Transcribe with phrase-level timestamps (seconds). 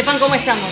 [0.00, 0.70] sepan cómo estamos.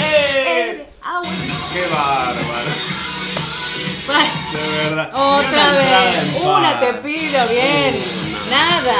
[0.00, 0.86] ¡Eh!
[1.74, 2.70] ¡Qué bárbaro!
[4.08, 5.10] Ay, De verdad.
[5.12, 6.40] Otra vez.
[6.42, 8.02] Una te pido bien.
[8.48, 8.56] Una.
[8.56, 8.94] Nada.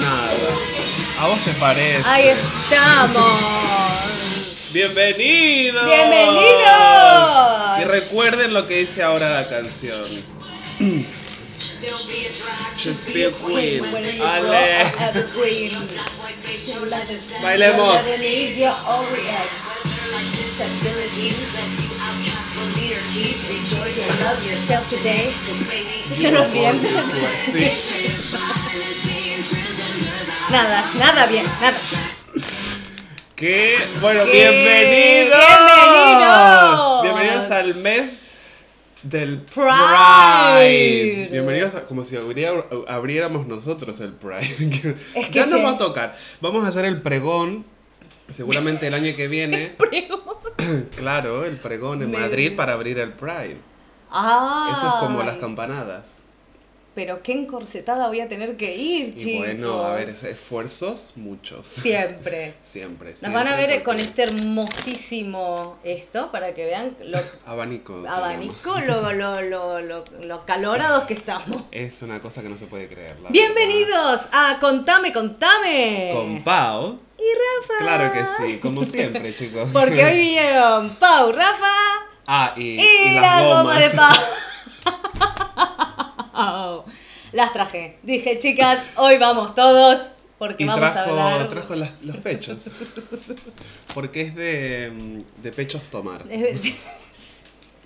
[0.00, 0.50] Nada.
[1.20, 2.02] ¿A vos te parece?
[2.04, 3.30] Ahí estamos.
[4.72, 5.84] ¡Bienvenidos!
[5.84, 7.80] ¡Bienvenidos!
[7.80, 10.20] Y recuerden lo que dice ahora la canción.
[11.80, 13.82] Just be a queen.
[14.20, 14.84] Ale.
[17.42, 18.00] Bailemos.
[26.16, 26.80] Se nos olvidan.
[27.46, 27.70] Sí.
[30.50, 31.78] Nada, nada bien, nada.
[33.36, 33.78] ¿Qué?
[34.02, 34.32] Bueno, ¿Qué?
[34.32, 35.40] bienvenidos.
[35.40, 37.02] ¡Bienvenidos!
[37.02, 38.29] Bienvenidos al mes
[39.02, 39.66] del Pride.
[39.66, 41.28] Pride.
[41.30, 44.96] Bienvenidos a- como si abriéramos nosotros el Pride.
[45.14, 46.16] Es que ya nos va a tocar.
[46.40, 47.64] Vamos a hacer el pregón.
[48.28, 49.72] Seguramente el año que viene.
[50.96, 53.56] Claro, el pregón en Me- Madrid para abrir el Pride.
[54.10, 54.70] Ah.
[54.76, 56.04] Eso es como las campanadas.
[57.00, 59.38] Pero qué encorsetada voy a tener que ir, Y chicos.
[59.46, 61.66] bueno, a ver, es- esfuerzos muchos.
[61.66, 62.52] Siempre.
[62.70, 63.14] Siempre.
[63.22, 68.04] Nos van a ver con este hermosísimo esto para que vean lo Abanico.
[68.06, 71.62] abanico, lo, lo, lo, lo, lo calorados que estamos.
[71.70, 73.18] Es una cosa que no se puede creer.
[73.20, 76.10] la Bienvenidos a Contame, Contame.
[76.12, 76.98] Con Pau.
[77.16, 77.78] Y Rafa.
[77.82, 79.70] Claro que sí, como siempre, chicos.
[79.72, 81.72] Porque hoy vinieron Pau, Rafa
[82.26, 84.14] Ah, y, y, la goma de Pau.
[87.32, 87.96] Las traje.
[88.02, 90.00] Dije, chicas, hoy vamos todos
[90.38, 91.48] porque Y vamos a hablar.
[91.48, 92.68] trajo las- los pechos.
[93.94, 96.24] Porque es de, mm, de pechos tomar.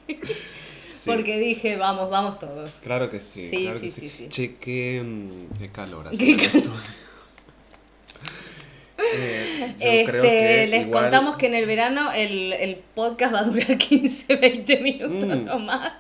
[0.07, 2.71] Sí, Porque dije, vamos, vamos todos.
[2.83, 3.51] Claro que sí.
[3.51, 4.29] Sí, claro sí, que sí, sí.
[4.31, 6.73] Che, qué, mm, qué calor hace Qué en esto.
[9.17, 13.35] Eh, yo Este, creo que les igual- contamos que en el verano el, el podcast
[13.35, 15.45] va a durar 15, 20 minutos Mm.
[15.45, 15.93] nomás.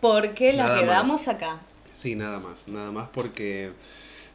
[0.00, 1.28] Porque la Nada quedamos más.
[1.28, 1.60] acá.
[1.96, 3.72] Sí, nada más, nada más porque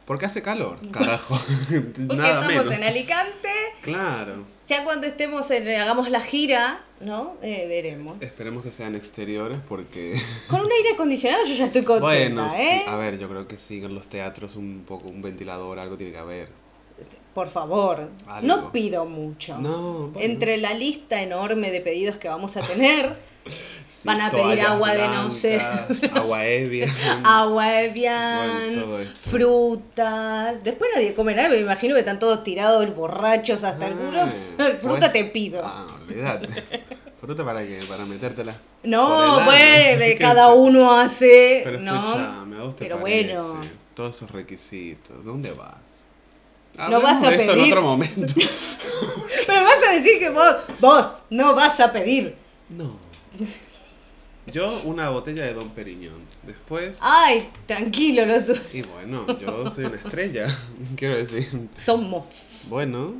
[0.04, 1.36] porque hace calor, carajo.
[1.68, 2.72] Porque nada estamos menos.
[2.74, 3.48] en Alicante.
[3.82, 4.44] Claro.
[4.68, 7.34] Ya cuando estemos en, hagamos la gira, ¿no?
[7.42, 8.20] Eh, veremos.
[8.20, 12.60] Esperemos que sean exteriores porque Con un aire acondicionado yo ya estoy contenta, bueno, sí,
[12.62, 12.84] ¿eh?
[12.86, 16.12] a ver, yo creo que sí en los teatros un poco un ventilador, algo tiene
[16.12, 16.48] que haber.
[17.34, 18.46] Por favor, Algo.
[18.46, 19.58] no pido mucho.
[19.58, 20.20] No, bueno.
[20.20, 23.14] Entre la lista enorme de pedidos que vamos a tener,
[24.06, 25.60] van a pedir agua de no sé.
[26.14, 26.90] agua Evian.
[27.24, 30.64] agua Evian, Bueno, frutas.
[30.64, 34.20] Después nadie come nada, me imagino que están todos tirados, borrachos hasta el culo.
[34.58, 35.62] Ah, Fruta pues- te pido.
[35.64, 36.48] Ah, olvídate.
[37.20, 37.80] Fruta para qué?
[37.88, 38.54] Para metértela.
[38.84, 41.62] no, pues, de ¿Qué cada uno hace.
[41.64, 42.04] Pero ¿no?
[42.04, 43.60] escúchame, a vos te Pero parece, bueno.
[43.94, 45.24] Todos esos requisitos.
[45.24, 45.74] ¿Dónde vas?
[46.76, 47.64] No Hablemos vas a de esto pedir.
[47.66, 48.34] en otro momento.
[49.46, 52.36] Pero vas a decir que vos, vos, no vas a pedir.
[52.68, 52.98] no.
[54.52, 56.20] Yo una botella de Don Periñón.
[56.44, 60.46] Después, Ay, tranquilo, lo tu- y bueno, yo soy una estrella.
[60.96, 62.66] Quiero decir, somos.
[62.68, 63.14] bueno,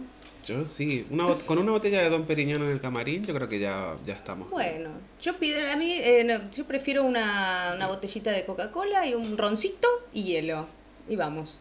[0.46, 1.04] yo sí.
[1.10, 4.14] Una, con una botella de Don Periñón en el camarín, yo creo que ya, ya
[4.14, 4.48] estamos.
[4.50, 9.14] Bueno, yo pido, a mí, eh, no, yo prefiero una, una botellita de Coca-Cola y
[9.14, 10.66] un roncito y hielo.
[11.08, 11.58] Y vamos.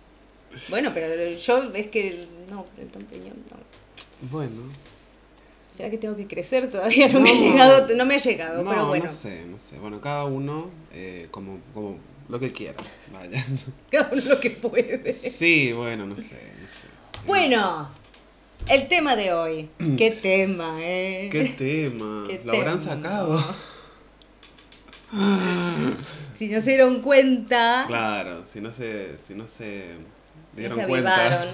[0.69, 3.57] Bueno, pero yo es que el- no, el Don Peñón no.
[4.29, 4.61] Bueno.
[5.75, 7.09] ¿Será que tengo que crecer todavía?
[7.09, 9.05] No, me ha llegado, no me ha llegado, No, pero bueno.
[9.05, 9.77] no sé, no sé.
[9.77, 11.97] Bueno, cada uno eh, como, como
[12.29, 12.77] lo que quiera.
[13.13, 13.45] Vaya.
[13.91, 15.13] Cada uno lo que puede.
[15.13, 16.87] Sí, bueno, no sé, no sé.
[17.27, 17.89] Bueno,
[18.67, 19.69] el tema de hoy.
[19.97, 21.29] ¿Qué tema, eh?
[21.31, 22.25] ¿Qué tema?
[22.27, 23.43] ¿Qué ¿Lo habrán sacado?
[26.37, 29.85] Si no se dieron cuenta, Claro, si no se, si no se
[30.53, 31.45] si dieron se cuenta.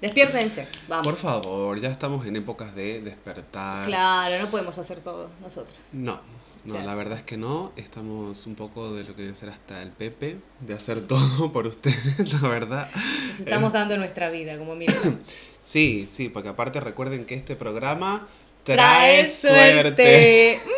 [0.00, 1.06] Despiértense, vamos.
[1.06, 3.86] Por favor, ya estamos en épocas de despertar.
[3.86, 5.76] Claro, no podemos hacer todo nosotros.
[5.92, 6.20] No,
[6.64, 6.86] no, Claro.
[6.86, 7.72] la verdad es que no.
[7.76, 11.52] Estamos un poco de lo que viene a ser hasta el Pepe, de hacer todo
[11.52, 12.88] por ustedes, la verdad.
[12.94, 15.20] Nos estamos dando nuestra vida, como miren.
[15.62, 18.26] Sí, sí, porque aparte recuerden que este programa
[18.64, 20.58] Trae suerte.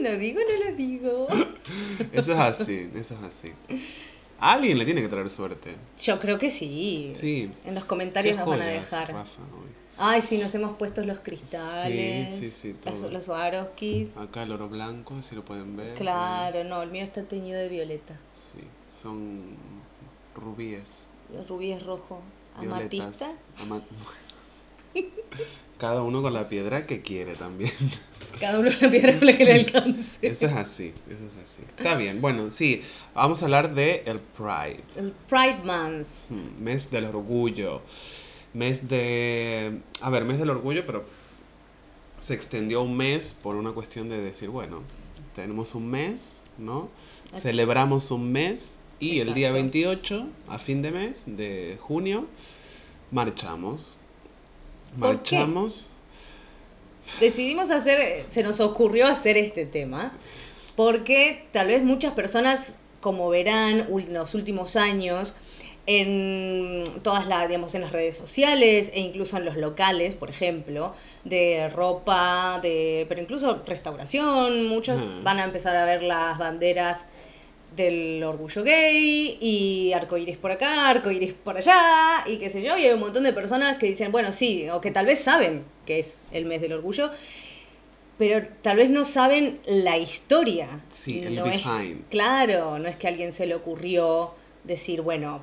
[0.00, 1.28] mm, no digo, no lo digo.
[2.12, 3.52] Eso es así, eso es así.
[4.40, 5.76] Alguien le tiene que traer suerte.
[6.02, 7.12] Yo creo que sí.
[7.14, 7.52] Sí.
[7.64, 9.12] En los comentarios ¿Qué nos van a dejar.
[9.12, 9.42] Rafa?
[10.02, 12.30] Ay, sí, nos hemos puesto los cristales.
[12.34, 13.10] Sí, sí, sí, todo.
[13.10, 14.16] los Swarovskis.
[14.16, 15.94] Acá el oro blanco, así lo pueden ver.
[15.94, 18.14] Claro, no, el mío está teñido de violeta.
[18.32, 18.60] Sí,
[18.90, 19.56] son
[20.34, 21.10] rubíes.
[21.34, 22.22] El rubí es rojo.
[22.58, 23.22] Violetas.
[23.22, 23.32] Amatista.
[23.62, 23.82] Ama-
[25.80, 27.72] Cada uno con la piedra que quiere también.
[28.38, 30.18] Cada uno con la piedra con la que le alcance.
[30.20, 31.62] Eso es así, eso es así.
[31.76, 32.82] Está bien, bueno, sí,
[33.14, 34.82] vamos a hablar de el Pride.
[34.96, 36.06] El Pride Month.
[36.28, 37.82] Hmm, Mes del orgullo.
[38.52, 39.80] Mes de...
[40.02, 41.04] A ver, mes del orgullo, pero
[42.20, 44.82] se extendió un mes por una cuestión de decir, bueno,
[45.34, 46.90] tenemos un mes, ¿no?
[47.34, 49.54] Celebramos un mes y el día Exacto.
[49.54, 52.26] 28, a fin de mes, de junio,
[53.10, 53.96] marchamos.
[54.98, 55.36] ¿Por qué?
[55.36, 55.86] Marchamos.
[57.18, 60.12] Decidimos hacer, se nos ocurrió hacer este tema,
[60.76, 65.34] porque tal vez muchas personas, como verán en los últimos años,
[65.86, 70.94] en todas las, digamos, en las redes sociales e incluso en los locales, por ejemplo,
[71.24, 75.22] de ropa, de, pero incluso restauración, muchos Ujú.
[75.22, 77.06] van a empezar a ver las banderas
[77.76, 82.84] del orgullo gay y arcoíris por acá, arcoíris por allá y qué sé yo, y
[82.84, 86.00] hay un montón de personas que dicen, bueno, sí, o que tal vez saben que
[86.00, 87.10] es el mes del orgullo,
[88.18, 90.80] pero tal vez no saben la historia.
[90.92, 92.08] Sí, el es, behind.
[92.10, 94.32] Claro, no es que a alguien se le ocurrió
[94.64, 95.40] decir, bueno,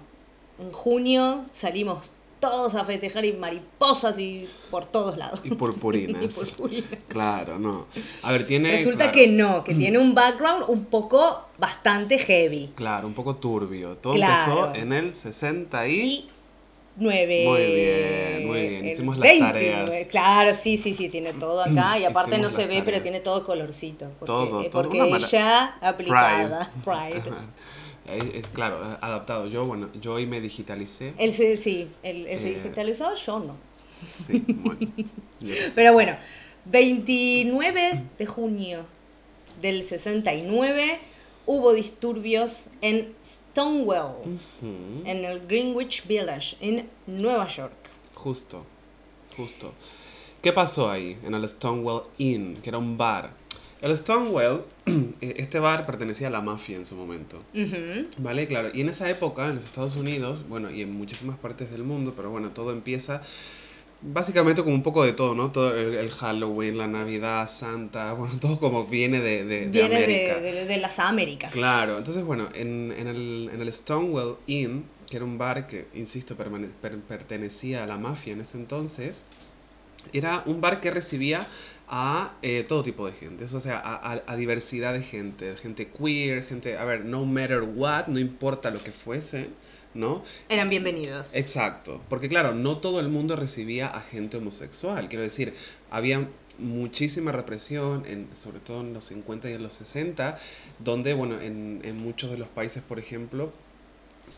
[0.59, 5.41] en junio salimos todos a festejar y mariposas y por todos lados.
[5.43, 6.23] Y purpurinas.
[6.23, 7.03] Y purpurinas.
[7.07, 7.87] Claro, no.
[8.23, 8.71] A ver, tiene...
[8.71, 12.71] Resulta claro, que no, que tiene un background un poco bastante heavy.
[12.75, 13.97] Claro, un poco turbio.
[13.97, 14.67] Todo Claro.
[14.67, 15.93] empezó en el 60 y...
[16.01, 16.29] Y
[16.99, 17.43] 9.
[17.45, 18.87] Muy bien, muy bien.
[18.87, 19.89] Hicimos las tareas.
[20.09, 21.99] Claro, sí, sí, sí, tiene todo acá.
[21.99, 24.05] Y aparte no se ve, pero tiene todo colorcito.
[24.19, 24.83] Porque, Todo, eh, todo.
[24.83, 26.71] Porque ella aplicada.
[26.83, 27.21] Pride.
[28.07, 29.47] Es, es claro, adaptado.
[29.47, 31.13] Yo, bueno, yo hoy me digitalicé.
[31.17, 33.57] Él se, sí, él, él se Eh, digitalizó, yo no.
[34.25, 34.79] Sí, bueno.
[35.75, 36.17] Pero bueno,
[36.65, 38.85] 29 de junio
[39.61, 40.99] del 69
[41.45, 47.73] hubo disturbios en Stonewall, en el Greenwich Village, en Nueva York.
[48.13, 48.65] Justo,
[49.35, 49.73] justo.
[50.41, 51.17] ¿Qué pasó ahí?
[51.23, 53.31] En el Stonewall Inn, que era un bar.
[53.81, 57.43] El Stonewall, eh, este bar pertenecía a la mafia en su momento.
[58.17, 58.47] ¿Vale?
[58.47, 58.69] Claro.
[58.73, 62.13] Y en esa época, en los Estados Unidos, bueno, y en muchísimas partes del mundo,
[62.15, 63.21] pero bueno, todo empieza
[64.01, 65.51] básicamente como un poco de todo, ¿no?
[65.51, 69.97] Todo el, el Halloween, la Navidad, Santa, bueno, todo como viene de, de, de Viene
[69.97, 70.39] América.
[70.39, 71.51] de, de- las Américas.
[71.53, 75.87] Claro, entonces bueno, en, en el, en el Stonewall Inn, que era un bar que,
[75.95, 79.23] insisto, permane- per- pertenecía a la mafia en ese entonces,
[80.13, 81.45] era un bar que recibía
[81.89, 85.87] a eh, todo tipo de gente, o sea, a, a- a diversidad de gente, gente
[85.89, 89.47] queer, gente, a ver, no matter what, no importa lo que fuese,
[89.93, 90.23] ¿no?
[90.49, 91.33] Eran bienvenidos.
[91.35, 95.53] Exacto, porque claro, no todo el mundo recibía a gente homosexual, quiero decir,
[95.89, 96.27] había
[96.59, 100.37] muchísima represión, en, sobre todo en los 50 y en los 60,
[100.79, 103.51] donde, bueno, en, en muchos de los países, por ejemplo,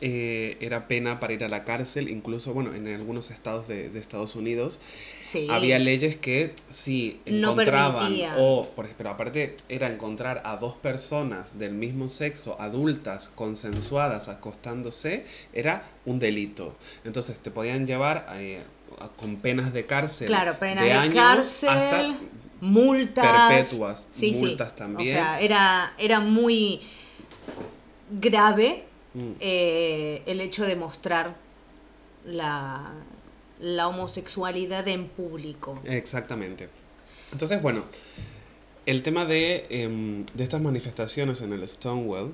[0.02, 4.00] eh, era pena para ir a la cárcel, incluso, bueno, en algunos estados de, de
[4.00, 4.80] Estados Unidos,
[5.24, 5.48] Sí.
[5.52, 8.36] había leyes que si No encontraban, permitía.
[8.40, 15.26] o, por pero aparte era encontrar a dos personas del mismo sexo, adultas, consensuadas, acostándose,
[15.54, 16.76] era un delito.
[17.06, 18.62] Entonces te podían llevar eh,
[19.00, 20.28] a- con penas de cárcel.
[20.28, 22.16] Claro, pena de, de, años cárcel, hasta
[22.62, 23.48] multas.
[23.50, 24.40] perpetuas, Sí, sí.
[24.40, 25.16] multas también.
[25.16, 26.82] O sea, era, era muy
[28.20, 28.84] grave
[29.20, 29.36] Mm.
[29.40, 31.36] eh, el hecho de mostrar
[32.26, 32.92] la,
[33.60, 35.80] la homosexualidad en público.
[35.86, 36.70] Exactamente.
[37.32, 37.84] Entonces, bueno,
[38.86, 42.34] el tema de, em, de estas manifestaciones en el Stonewall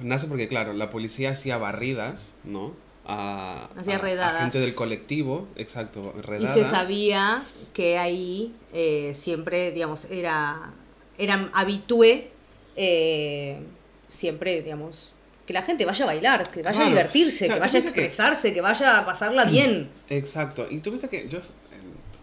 [0.00, 2.72] nace porque, claro, la policía hacía barridas, ¿no?
[3.06, 4.40] A, Hacía a- a redadas.
[4.42, 6.54] gente del colectivo, exacto, Y redadas.
[6.54, 7.42] se sabía
[7.72, 10.72] que ahí eh, siempre, digamos, era,
[11.18, 12.30] era habitué
[12.76, 13.60] eh,
[14.08, 15.12] siempre, digamos,
[15.50, 17.82] que la gente vaya a bailar, que vaya a divertirse, O sea, que vaya a
[17.82, 19.90] que- expresarse, que vaya a pasarla bien.
[20.08, 20.66] Exacto.
[20.70, 21.40] Y tú piensas que yo,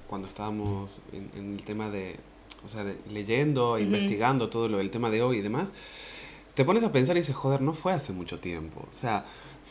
[0.07, 2.15] cuando estábamos en, en el tema de,
[2.63, 5.69] o sea, de leyendo, investigando todo lo del tema de hoy y demás,
[6.53, 8.88] te pones a pensar y dices, joder, no fue hace mucho tiempo.
[8.89, 9.25] O sea,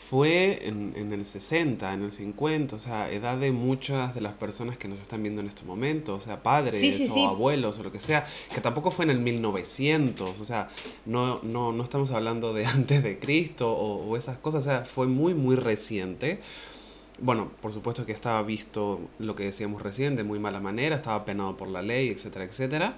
[0.09, 4.33] fue en, en el 60, en el 50, o sea, edad de muchas de las
[4.33, 7.25] personas que nos están viendo en este momento, o sea, padres Sí, sí, o sí.
[7.25, 10.69] abuelos o lo que sea, que tampoco fue en el 1900, o sea,
[11.05, 14.85] no, no, no estamos hablando de antes de Cristo o, o esas cosas, o sea,
[14.85, 16.39] fue muy, muy reciente.
[17.19, 21.25] Bueno, por supuesto que estaba visto lo que decíamos recién de muy mala manera, estaba
[21.25, 22.97] penado por la ley, etcétera, etcétera.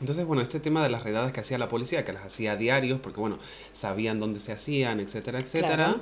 [0.00, 2.56] Entonces, bueno, este tema de las redadas que hacía la policía, que las hacía a
[2.56, 3.38] diarios, porque bueno,
[3.72, 5.74] sabían dónde se hacían, etcétera, etcétera.
[5.76, 6.00] Claro.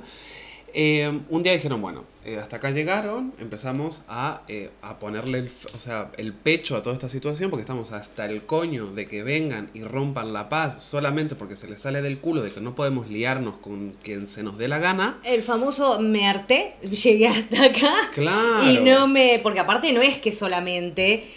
[0.73, 5.51] Eh, un día dijeron, bueno, eh, hasta acá llegaron, empezamos a, eh, a ponerle el,
[5.73, 9.23] o sea, el pecho a toda esta situación porque estamos hasta el coño de que
[9.23, 12.75] vengan y rompan la paz solamente porque se les sale del culo de que no
[12.75, 15.19] podemos liarnos con quien se nos dé la gana.
[15.23, 17.93] El famoso me harté, llegué hasta acá.
[18.13, 18.69] Claro.
[18.69, 19.39] Y no me.
[19.41, 21.31] Porque aparte no es que solamente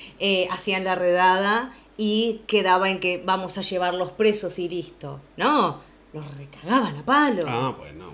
[0.50, 1.72] hacían la redada
[2.04, 5.20] y quedaba en que vamos a llevarlos presos y listo.
[5.36, 5.78] No,
[6.12, 7.42] los recagaban a palo.
[7.46, 8.10] Ah, bueno.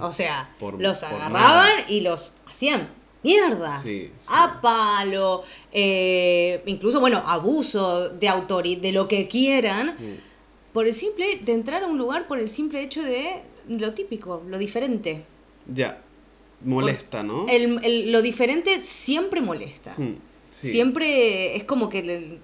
[0.00, 2.88] O sea, Por- los agarraban y los hacían
[3.22, 3.76] mierda.
[3.78, 4.28] Sí, sí.
[4.30, 5.42] A palo.
[5.72, 9.96] eh, incluso, bueno, abuso de autoridad, de lo que quieran.
[9.98, 10.14] Mm.
[10.72, 14.42] Por el simple, de entrar a un lugar por el simple hecho de lo típico,
[14.48, 15.24] lo diferente.
[15.66, 16.00] Ya.
[16.64, 17.46] Molesta, ¿no?
[17.48, 19.94] El, el- lo diferente siempre molesta.
[19.98, 20.14] Mm,
[20.50, 20.70] sí.
[20.72, 22.38] Siempre es como que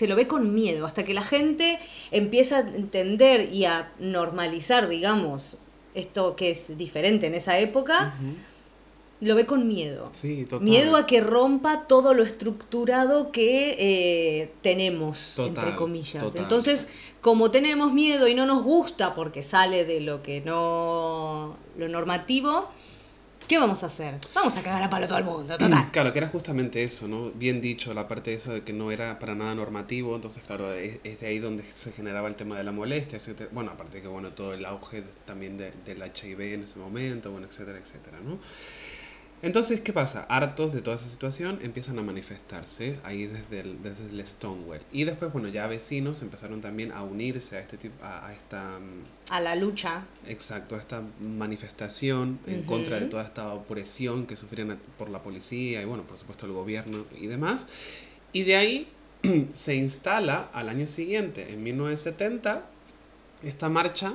[0.00, 1.78] se lo ve con miedo, hasta que la gente
[2.10, 5.58] empieza a entender y a normalizar, digamos,
[5.94, 8.14] esto que es diferente en esa época,
[9.20, 10.08] lo ve con miedo.
[10.14, 10.66] Sí, total.
[10.66, 16.24] Miedo a que rompa todo lo estructurado que eh, tenemos, Total, entre comillas.
[16.24, 16.44] total.
[16.44, 16.88] Entonces,
[17.20, 21.56] como tenemos miedo y no nos gusta porque sale de lo que no.
[21.76, 22.70] lo normativo,
[23.50, 24.14] ¿qué vamos a hacer?
[24.32, 25.88] Vamos a cagar a palo todo el mundo, total.
[25.92, 27.32] Claro, que era justamente eso, ¿no?
[27.32, 31.02] Bien dicho, la parte esa de que no era para nada normativo, entonces, claro, es,
[31.02, 33.50] de ahí donde se generaba el tema de la molestia, etcétera.
[33.52, 36.78] Bueno, aparte de que, bueno, todo el auge de- también de- del HIV en ese
[36.78, 38.38] momento, bueno, etcétera, etcétera, ¿no?
[39.42, 40.26] Entonces, ¿qué pasa?
[40.28, 44.82] Hartos de toda esa situación empiezan a manifestarse ahí desde el, desde el Stonewall.
[44.92, 48.78] Y después, bueno, ya vecinos empezaron también a unirse a este tipo, a, a esta...
[48.78, 50.04] mm, A la lucha.
[50.26, 55.86] Exacto, esta manifestación en contra de toda esta opresión que sufrían por la policía y
[55.86, 57.66] bueno, por supuesto el gobierno y demás.
[58.34, 58.88] Y de ahí
[59.54, 62.66] se instala al año siguiente, en 1970,
[63.42, 64.14] esta marcha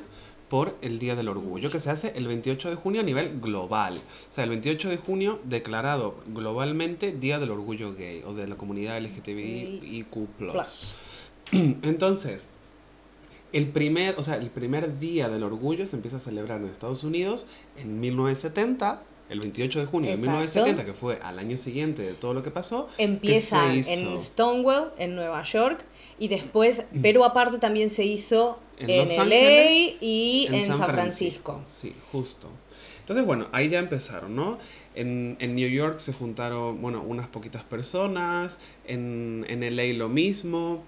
[0.56, 4.02] por el Día del Orgullo, que se hace el 28 de junio a nivel global.
[4.30, 8.56] O sea, el 28 de junio declarado globalmente Día del Orgullo Gay o de la
[8.56, 10.16] comunidad LGTBIQ+.
[11.84, 12.48] Entonces,
[13.52, 17.04] el primer, o sea, el primer día del orgullo se empieza a celebrar en Estados
[17.04, 20.32] Unidos en 1970, el 28 de junio Exacto.
[20.32, 22.90] de 1970, que fue al año siguiente de todo lo que pasó.
[22.98, 25.84] Empieza que en Stonewall, en Nueva York,
[26.20, 31.62] y después, pero aparte también se hizo En en, LA Ángeles, y en, San Francisco.
[31.66, 32.50] Sí, justo.
[33.00, 34.58] Entonces, bueno, ahí ya empezaron, ¿no?
[34.96, 40.84] En, en New York se juntaron, bueno, unas poquitas personas, en, en LA lo mismo,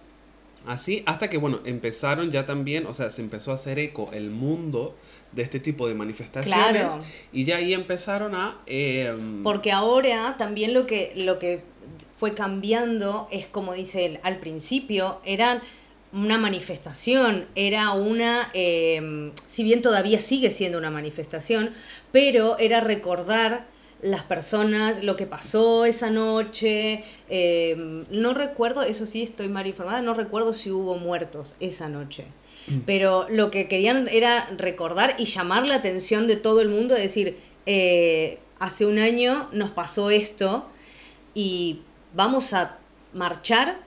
[0.66, 4.30] así, hasta que, bueno, empezaron ya también, o sea, se empezó a hacer eco el
[4.32, 4.96] mundo
[5.32, 7.04] de este tipo de manifestaciones Claro.
[7.32, 8.60] y ya ahí empezaron a...
[8.66, 11.62] eh, Porque ahora también lo que, lo que
[12.18, 15.62] fue cambiando es como dice él, al principio eran
[16.14, 21.72] una manifestación, era una, eh, si bien todavía sigue siendo una manifestación,
[22.12, 23.66] pero era recordar
[24.01, 30.01] las personas, lo que pasó esa noche, eh, no recuerdo, eso sí estoy mal informada,
[30.01, 32.25] no recuerdo si hubo muertos esa noche.
[32.86, 37.38] Pero lo que querían era recordar y llamar la atención de todo el mundo, decir,
[37.66, 40.68] eh, hace un año nos pasó esto
[41.34, 41.80] y
[42.13, 42.77] vamos a
[43.13, 43.80] marchar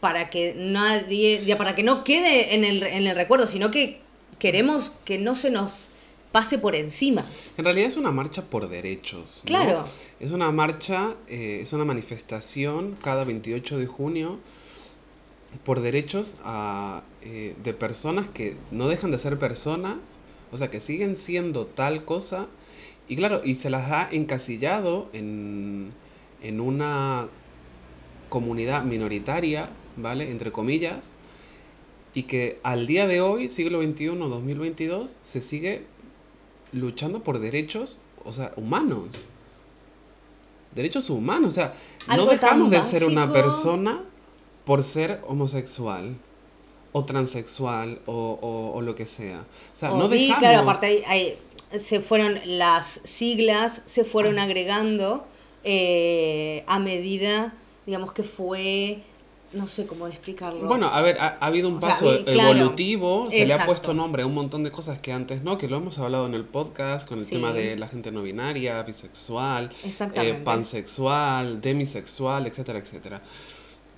[0.00, 4.00] para que nadie, ya para que no quede en el, en el recuerdo, sino que
[4.38, 5.90] queremos que no se nos
[6.32, 7.22] pase por encima.
[7.56, 9.40] En realidad es una marcha por derechos.
[9.42, 9.46] ¿no?
[9.46, 9.84] Claro.
[10.20, 14.38] Es una marcha, eh, es una manifestación cada 28 de junio
[15.64, 19.96] por derechos a, eh, de personas que no dejan de ser personas,
[20.52, 22.46] o sea, que siguen siendo tal cosa.
[23.08, 25.92] Y claro, y se las ha encasillado en,
[26.42, 27.28] en una
[28.28, 30.30] comunidad minoritaria, ¿vale?
[30.30, 31.12] Entre comillas,
[32.14, 35.84] y que al día de hoy, siglo XXI, 2022, se sigue
[36.72, 39.24] luchando por derechos, o sea, humanos.
[40.74, 41.74] Derechos humanos, o sea,
[42.16, 44.00] no dejamos de ser una persona
[44.64, 46.14] por ser homosexual
[46.92, 49.40] o transexual o, o- o lo que sea.
[49.72, 50.38] O sea, no y dejamos...
[50.38, 51.38] claro, aparte ahí- ahí
[51.80, 55.26] se fueron las siglas, se fueron agregando
[55.64, 57.52] eh, a medida,
[57.86, 59.02] digamos que fue,
[59.52, 60.66] no sé cómo explicarlo.
[60.66, 63.92] Bueno, a ver, ha, ha habido un O paso claro, evolutivo, se le ha puesto
[63.94, 66.44] nombre a un montón de cosas que antes no, que lo hemos hablado en el
[66.44, 67.32] podcast con el Sí.
[67.32, 69.70] tema de la gente no binaria, bisexual,
[70.14, 73.22] eh, pansexual, demisexual, etcétera, etcétera.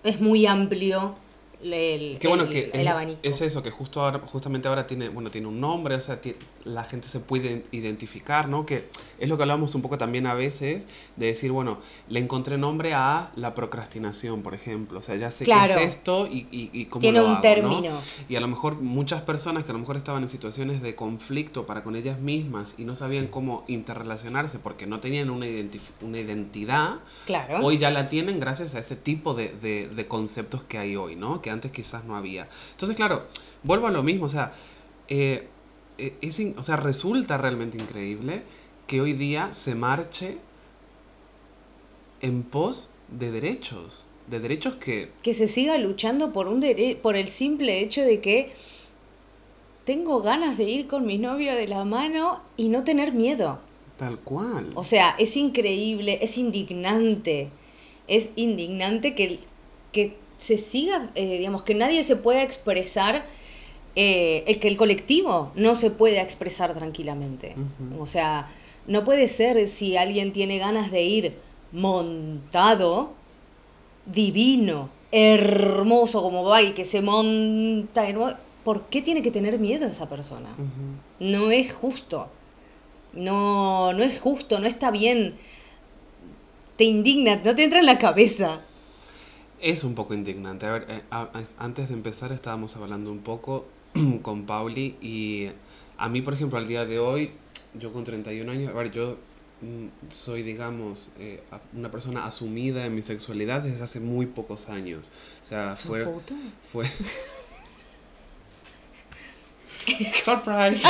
[0.04, 1.14] es muy amplio
[1.62, 3.20] el, Qué bueno el- que el es, abanico.
[3.22, 6.20] es eso, que justo ahora, justamente ahora tiene, bueno, tiene un nombre, o sea,
[6.64, 8.64] la gente se puede identificar, ¿no?
[8.66, 8.86] Que
[9.18, 10.82] es lo que hablamos un poco también a veces,
[11.16, 11.78] de decir, bueno,
[12.08, 15.74] le encontré nombre a la procrastinación, por ejemplo, o sea, ya sé Claro.
[15.76, 17.40] qué es esto y, y, y cómo Tiene lo un hago, ¿no?
[17.42, 17.98] término.
[18.28, 21.66] Y a lo mejor muchas personas que a lo mejor estaban en situaciones de conflicto
[21.66, 25.46] para con ellas mismas y no sabían cómo interrelacionarse porque no tenían una,
[26.00, 27.58] una identidad, Claro.
[27.64, 31.16] hoy ya la tienen gracias a ese tipo de, de- de conceptos que hay hoy,
[31.16, 31.40] ¿no?
[31.42, 32.48] Que antes quizás no había.
[32.72, 33.26] Entonces, claro,
[33.62, 34.52] vuelvo a lo mismo, o sea,
[35.08, 35.48] eh,
[35.98, 38.42] eh, es o sea, resulta realmente increíble
[38.86, 40.38] que hoy día se marche
[42.20, 45.10] en pos de derechos, de derechos que...
[45.22, 48.52] que se siga luchando por un dere- por el simple hecho de que
[49.84, 53.58] tengo ganas de ir con mi novio de la mano y no tener miedo.
[53.98, 54.64] Tal cual.
[54.74, 57.50] O sea, es increíble, es indignante.
[58.08, 59.40] Es indignante que,
[59.92, 63.24] que se siga, eh, digamos, que nadie se pueda expresar,
[63.94, 67.54] eh, el que el colectivo no se pueda expresar tranquilamente.
[68.00, 68.48] O sea,
[68.86, 71.34] no puede ser si alguien tiene ganas de ir
[71.70, 73.12] montado,
[74.06, 78.04] divino, hermoso como va y que se monta.
[78.64, 80.48] ¿Por qué tiene que tener miedo esa persona?
[81.20, 82.28] No es justo.
[83.12, 85.34] No, no es justo, no está bien.
[86.76, 88.60] Te indigna, no te entra en la cabeza.
[89.62, 90.66] Es un poco indignante.
[90.66, 93.66] A ver, eh, a- a- antes de empezar estábamos hablando un poco
[94.22, 95.50] con Pauli y
[95.98, 97.30] a mí, por ejemplo, al día de hoy,
[97.74, 99.18] yo con 31 años, a ver, yo
[99.60, 101.42] mm, soy, digamos, eh,
[101.74, 105.10] una persona asumida en mi sexualidad desde hace muy pocos años.
[105.42, 106.04] O sea, fue...
[106.72, 106.86] Fue...
[110.22, 110.86] Surprise.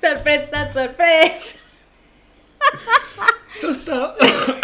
[0.00, 1.56] Sorpresa, sorpresa.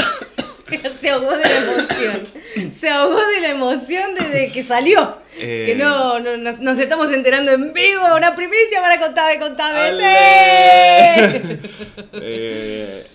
[1.01, 2.73] Se ahogó de la emoción.
[2.73, 5.17] Se ahogó de la emoción desde que salió.
[5.37, 8.99] Eh, Que no, no, no- nos estamos enterando en vivo, una primicia para
[9.39, 9.79] contame.
[9.79, 11.59] ¡Ale!
[12.21, 13.07] Eh,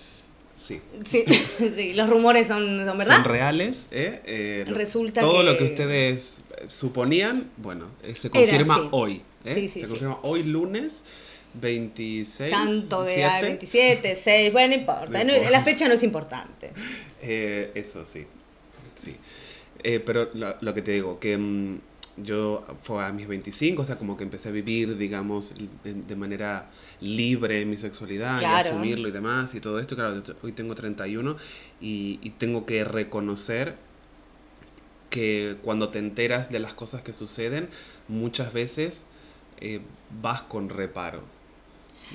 [0.60, 0.80] sí.
[1.08, 1.24] Sí,
[1.76, 3.16] sí, los rumores son, son verdad.
[3.16, 4.20] Son reales, ¿eh?
[4.24, 8.88] Eh, Resulta Todo lo que- ustedes eh, suponían, bueno, eh, se confirma así.
[8.92, 9.22] hoy.
[9.44, 9.54] ¿eh?
[9.54, 9.86] Sí, sí, se sí.
[9.86, 11.02] confirma hoy lunes
[11.54, 12.50] 26.
[12.50, 13.24] Tanto de 7.
[13.30, 15.24] ah, 27, 6, bueno, no importa.
[15.24, 16.72] No la fecha no es importante.
[17.26, 18.26] Eh, eso sí.
[19.02, 19.16] sí.
[19.82, 21.78] Eh, pero lo, lo que te digo, que mm,
[22.18, 26.16] yo fue a mis 25, o sea, como que empecé a vivir, digamos, de, de
[26.16, 26.66] manera
[27.00, 28.68] libre mi sexualidad Claro.
[28.68, 29.94] y asumirlo y demás y todo esto.
[29.96, 31.36] Claro, hoy tengo 31
[31.80, 33.76] y, y tengo que reconocer
[35.10, 37.68] que cuando te enteras de las cosas que suceden,
[38.08, 39.02] muchas veces
[39.60, 39.80] eh,
[40.20, 41.22] vas con reparo.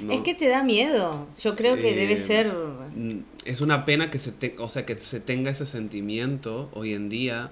[0.01, 0.13] ¿No?
[0.13, 1.27] Es que te da miedo.
[1.41, 2.51] Yo creo que debe Eh, ser.
[3.45, 7.09] Es una pena que se, te- o sea, que se tenga ese sentimiento hoy en
[7.09, 7.51] día,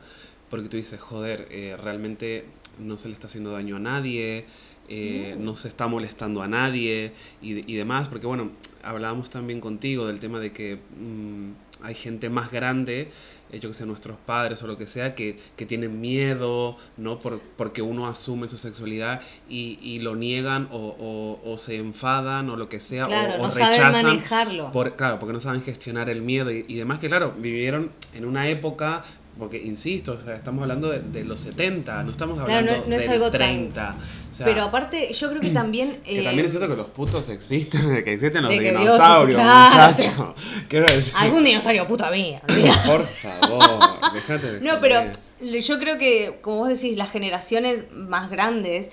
[0.50, 2.46] porque tú dices, joder, eh, realmente
[2.80, 4.46] no se le está haciendo daño a nadie,
[4.90, 5.56] eh, no.
[5.58, 8.52] se está molestando a nadie y, y demás, porque bueno,
[8.84, 13.10] hablábamos también contigo del tema de que mm, hay gente más grande,
[13.52, 17.20] eh, yo que sé, nuestros padres o lo que sea, que, que tienen miedo, ¿no?
[17.20, 22.50] Por, porque uno asume su sexualidad y, y lo niegan o, o- o se enfadan
[22.50, 24.06] o lo que sea, o- Claro, o, no saben rechazan.
[24.06, 24.72] manejarlo.
[24.72, 28.24] Por, claro, porque no saben gestionar el miedo y, y demás, que claro, vivieron en
[28.26, 29.04] una época,
[29.38, 32.90] porque insisto, o sea, estamos hablando de, de los 70, no estamos Claro, hablando no-
[32.90, 33.96] no es del algo tan- 30.
[34.32, 36.00] o sea, Pero aparte, yo creo que también.
[36.06, 38.72] que eh, también es cierto que los putos existen, de que existen los De que
[38.72, 40.36] dinosaurios, claro, muchacho.
[40.68, 42.42] Quiero decir, Algún dinosaurio, puta mía.
[42.86, 45.02] por favor, déjate de No, pero
[45.42, 48.90] yo creo que, como vos decís, las generaciones más grandes,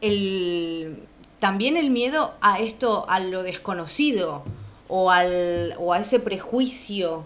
[0.00, 0.98] el,
[1.38, 4.44] también el miedo a esto, a lo desconocido,
[4.88, 7.24] o, al, o a ese prejuicio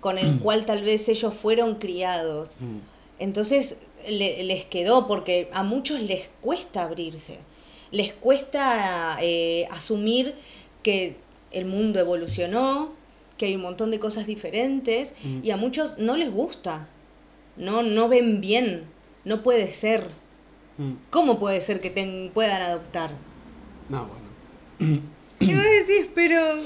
[0.00, 2.50] con el cual tal vez ellos fueron criados.
[2.60, 2.78] Mm,
[3.20, 3.76] Entonces
[4.08, 7.38] le- les quedó, porque a muchos les cuesta abrirse,
[7.90, 10.34] les cuesta eh, asumir
[10.82, 11.16] que
[11.52, 12.92] el mundo evolucionó,
[13.36, 15.40] que hay un montón de cosas diferentes, Mm.
[15.44, 16.88] y a muchos no les gusta,
[17.56, 18.84] no, no ven bien,
[19.24, 20.08] no puede ser.
[20.78, 20.92] mm.
[21.10, 23.10] ¿Cómo puede ser que te puedan adoptar?
[23.90, 25.00] No, bueno.
[25.40, 26.08] ¿Qué vos decís?
[26.14, 26.56] Pero...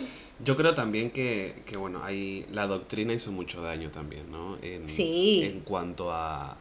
[0.45, 4.57] Yo creo también que, que, bueno, hay, la doctrina hizo mucho daño también, ¿no?
[4.63, 5.43] En, Sí.
[5.45, 6.59] En cuanto a,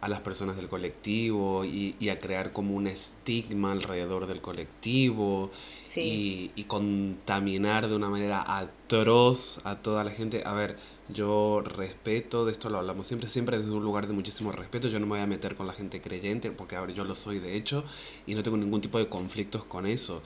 [0.00, 5.50] a las personas del colectivo y, y a crear como un estigma alrededor del colectivo
[5.84, 6.52] Sí.
[6.54, 10.42] y, y contaminar de una manera atroz a toda la gente.
[10.46, 10.76] A ver,
[11.08, 14.88] yo respeto, de esto lo hablamos siempre, siempre desde un lugar de muchísimo respeto.
[14.88, 17.14] Yo no me voy a meter con la gente creyente, porque a ver, yo lo
[17.16, 17.82] soy de hecho
[18.26, 20.22] y no tengo ningún tipo de conflictos con eso.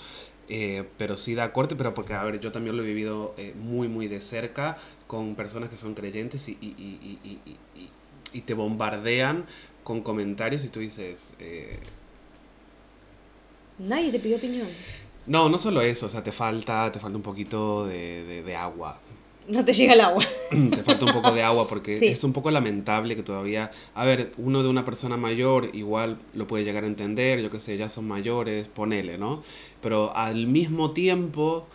[0.48, 3.54] Eh, pero sí da corte, pero porque, a ver, yo también lo he vivido eh,
[3.56, 4.76] muy, muy de cerca
[5.06, 7.90] con personas que son creyentes y, y, y, y, y- y-
[8.32, 9.46] y te bombardean
[9.84, 11.78] con comentarios y tú dices, eh,
[13.78, 14.68] Nadie te pidió opinión.
[15.26, 18.56] no, no solo eso, o sea, te falta, te falta un poquito de, de- de
[18.56, 19.00] agua.
[19.48, 20.24] No te llega el agua.
[20.50, 22.06] te falta un poco de agua porque Sí.
[22.06, 26.46] es un poco lamentable que todavía, a ver, uno de una persona mayor igual lo
[26.46, 29.42] puede llegar a entender, yo qué sé, ya son mayores, ponele, ¿no?
[29.82, 31.66] Pero al mismo tiempo,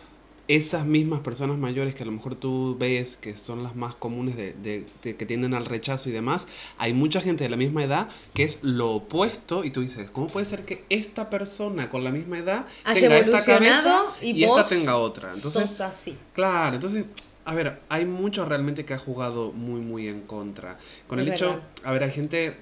[0.48, 4.36] esas mismas personas mayores que a lo mejor tú ves que son las más comunes
[4.36, 7.84] de, de- de- que tienden al rechazo y demás, hay mucha gente de la misma
[7.84, 12.02] edad que es lo opuesto y tú dices, ¿cómo puede ser que esta persona con
[12.02, 15.30] la misma edad tenga esta cabeza y y, esta tenga otra?
[15.34, 16.16] Entonces, así.
[16.34, 17.04] Claro, entonces,
[17.50, 20.78] a ver, hay mucho realmente que ha jugado muy, muy en contra.
[21.08, 22.54] Con Es el hecho, a ver, hay gente,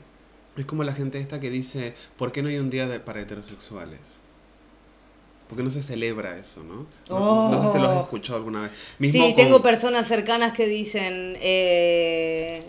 [0.57, 3.21] es como la gente esta que dice, ¿por qué no hay un día de- para
[3.21, 4.01] heterosexuales?
[5.47, 6.87] Porque no se celebra eso, ¿no?
[7.11, 8.03] No, no sé si lo has Oh.
[8.05, 8.71] escuchado alguna vez.
[9.13, 12.63] Sí, con- tengo personas cercanas que dicen, eh,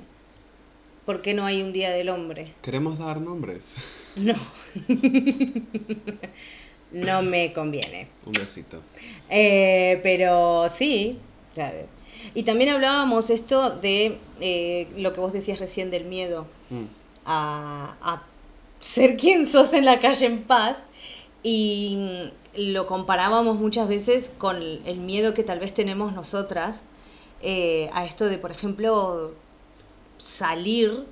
[1.05, 2.53] ¿por qué no hay un Día del Hombre?
[2.61, 3.75] ¿Queremos dar nombres?
[4.17, 4.35] No.
[6.91, 8.07] no me conviene.
[8.25, 8.81] Un besito.
[9.29, 11.17] Eh, pero sí.
[11.51, 11.73] o sea,
[12.35, 16.83] y también hablábamos esto de eh, lo que vos decías recién del miedo Mm.
[17.25, 18.21] a, a
[18.79, 20.77] ser quien sos en la calle en paz
[21.43, 21.97] y
[22.55, 26.81] lo comparábamos muchas veces con el miedo que tal vez tenemos nosotras
[27.41, 29.31] eh, a esto de, por ejemplo,
[30.17, 31.05] salir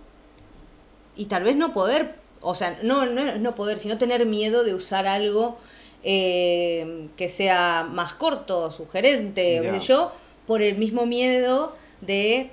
[1.15, 4.73] y tal vez no poder, o sea, no, no, no poder, sino tener miedo de
[4.73, 5.57] usar algo
[6.03, 9.79] eh, que sea más corto, sugerente, o Ya.
[9.79, 10.12] sé yo,
[10.47, 12.49] por el mismo miedo de,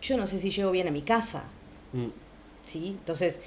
[0.00, 1.44] yo no sé si llego bien a mi casa.
[1.92, 2.08] Mm.
[2.64, 2.96] ¿sí?
[2.98, 3.40] Entonces,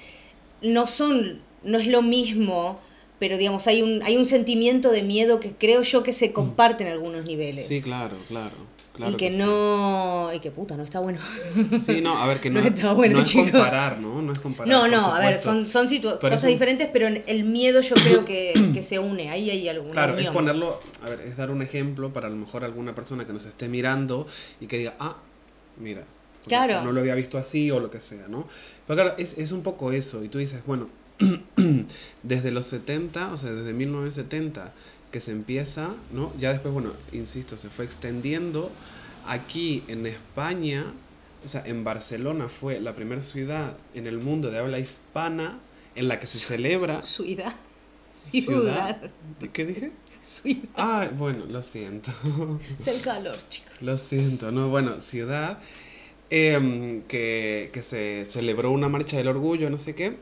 [0.62, 2.80] no son, no es lo mismo,
[3.18, 6.84] pero digamos, hay un, hay un sentimiento de miedo que creo yo que se comparte
[6.84, 7.66] en algunos niveles.
[7.66, 8.54] Sí, claro, claro.
[8.96, 9.38] Claro y que, sí.
[9.38, 11.20] no, y que puta, no está bueno.
[11.84, 14.22] Sí, no, a ver, que no, No está bueno, no es comparar, ¿no?
[14.22, 14.68] No es comparar.
[14.68, 18.24] No, no, a ver, son, son es cosas un- diferentes, pero el miedo yo creo
[18.24, 20.32] que, que se une, ahí hay alguna Claro, es unión.
[20.32, 23.46] ponerlo, a ver, es dar un ejemplo para a lo mejor alguna persona que nos
[23.46, 24.26] esté mirando
[24.60, 25.16] y que diga, ah,
[25.78, 26.02] mira,
[26.46, 26.82] Claro.
[26.82, 28.46] no lo había visto así o lo que sea, ¿no?
[28.86, 30.88] Pero claro, es, es un poco eso, y tú dices, bueno,
[32.22, 34.72] desde los 70, o sea, desde 1970
[35.16, 36.30] que se empieza, ¿no?
[36.38, 38.70] Ya después, bueno, insisto, se fue extendiendo.
[39.24, 40.92] Aquí en España,
[41.42, 45.58] o sea, en Barcelona fue la primera ciudad en el mundo de habla hispana
[45.94, 47.54] en la que se celebra Ciudad.
[48.10, 49.10] ciudad.
[49.54, 49.92] ¿Qué dije?
[50.20, 50.68] Ciudad.
[50.74, 52.12] Ah, bueno, lo siento.
[52.78, 53.72] Es el calor, chicos.
[53.80, 55.60] Lo siento, no, bueno, ciudad
[56.28, 60.18] em, que, que se celebró una marcha del orgullo, no sé qué.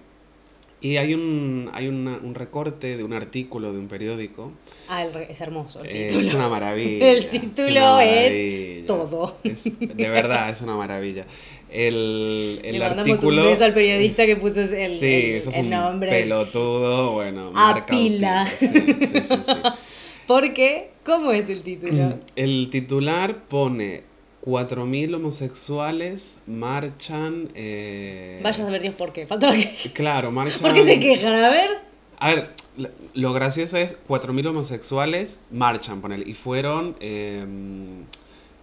[0.85, 4.53] Y hay un, hay una- un recorte de un artículo de un periódico.
[4.88, 6.27] Ah, el es hermoso el Eh, título.
[6.29, 7.11] es una maravilla.
[7.11, 9.38] El título es todo.
[9.44, 11.25] Es- de verdad, es una maravilla.
[11.70, 13.42] El, el Le mandamos artículo...
[13.44, 16.11] un beso al periodista que puso el, Sí, el- eso es el un nombre.
[16.11, 18.47] pelotudo, bueno, A pila.
[18.59, 18.68] sí.
[20.27, 22.18] Porque, ¿cómo es el título?
[22.37, 24.03] El titular pone
[24.44, 27.48] 4.000 homosexuales marchan...
[27.54, 29.26] eh, Vaya a saber Dios por qué.
[29.26, 29.74] Faltaba que...
[29.94, 30.61] Claro, marchan...
[30.61, 31.33] ¿Por qué se quejan?
[31.44, 31.70] A ver.
[32.18, 32.50] A ver,
[33.14, 36.94] lo- gracioso es 4.000 homosexuales marchan, ponele, y fueron...
[37.00, 37.44] eh,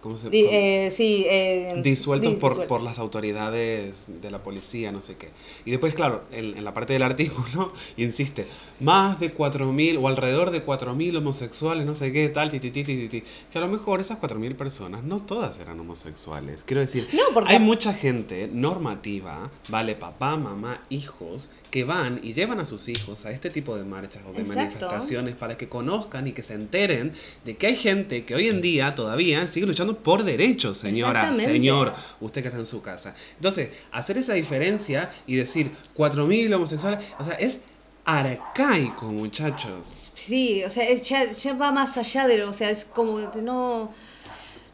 [0.02, 2.68] ¿Cómo se Di- eh, sí, eh, disueltos dis- por, disueltos.
[2.68, 5.28] por las autoridades de la policía, no sé qué.
[5.64, 8.46] Y después, claro, en, en la parte del artículo insiste,
[8.80, 12.82] más de 4.000 o alrededor de 4.000 homosexuales, no sé qué, tal, ti, ti, ti,
[12.82, 13.22] ti, ti, ti.
[13.52, 16.64] Que a lo mejor esas 4.000 personas no todas eran homosexuales.
[16.64, 22.34] Quiero decir, No, porque- hay mucha gente normativa, vale, papá, mamá, hijos, que van y
[22.34, 24.54] llevan a sus hijos a este tipo de marchas o de Exacto.
[24.60, 27.12] manifestaciones para que conozcan y que se enteren
[27.44, 31.94] de que hay gente que hoy en día todavía sigue luchando por derechos, señora, señor,
[32.20, 33.14] usted que está en su casa.
[33.36, 37.58] Entonces, hacer esa diferencia y decir 4.000 homosexuales, o sea, es
[38.04, 40.10] arcaico, muchachos.
[40.14, 43.18] Sí, o sea, es- ya, ya va más allá de lo, o sea, es como
[43.42, 43.92] no,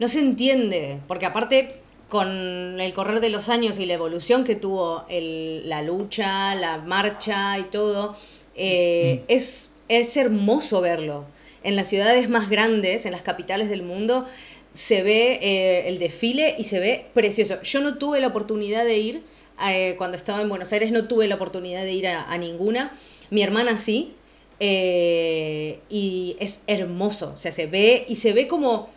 [0.01, 4.55] no se entiende, porque aparte con el correr de los años y la evolución que
[4.57, 8.17] tuvo el- la lucha, la marcha y todo,
[8.57, 11.25] eh, es, es hermoso verlo.
[11.65, 14.27] En las ciudades más grandes, en las capitales del mundo,
[14.75, 17.61] se ve eh, el desfile y se ve precioso.
[17.63, 19.23] Yo no tuve la oportunidad de ir,
[19.69, 22.93] eh, cuando estaba en Buenos Aires, no tuve la oportunidad de ir a, a ninguna.
[23.31, 24.15] Mi hermana sí,
[24.61, 28.89] eh, y es hermoso, o sea, se ve y se ve como,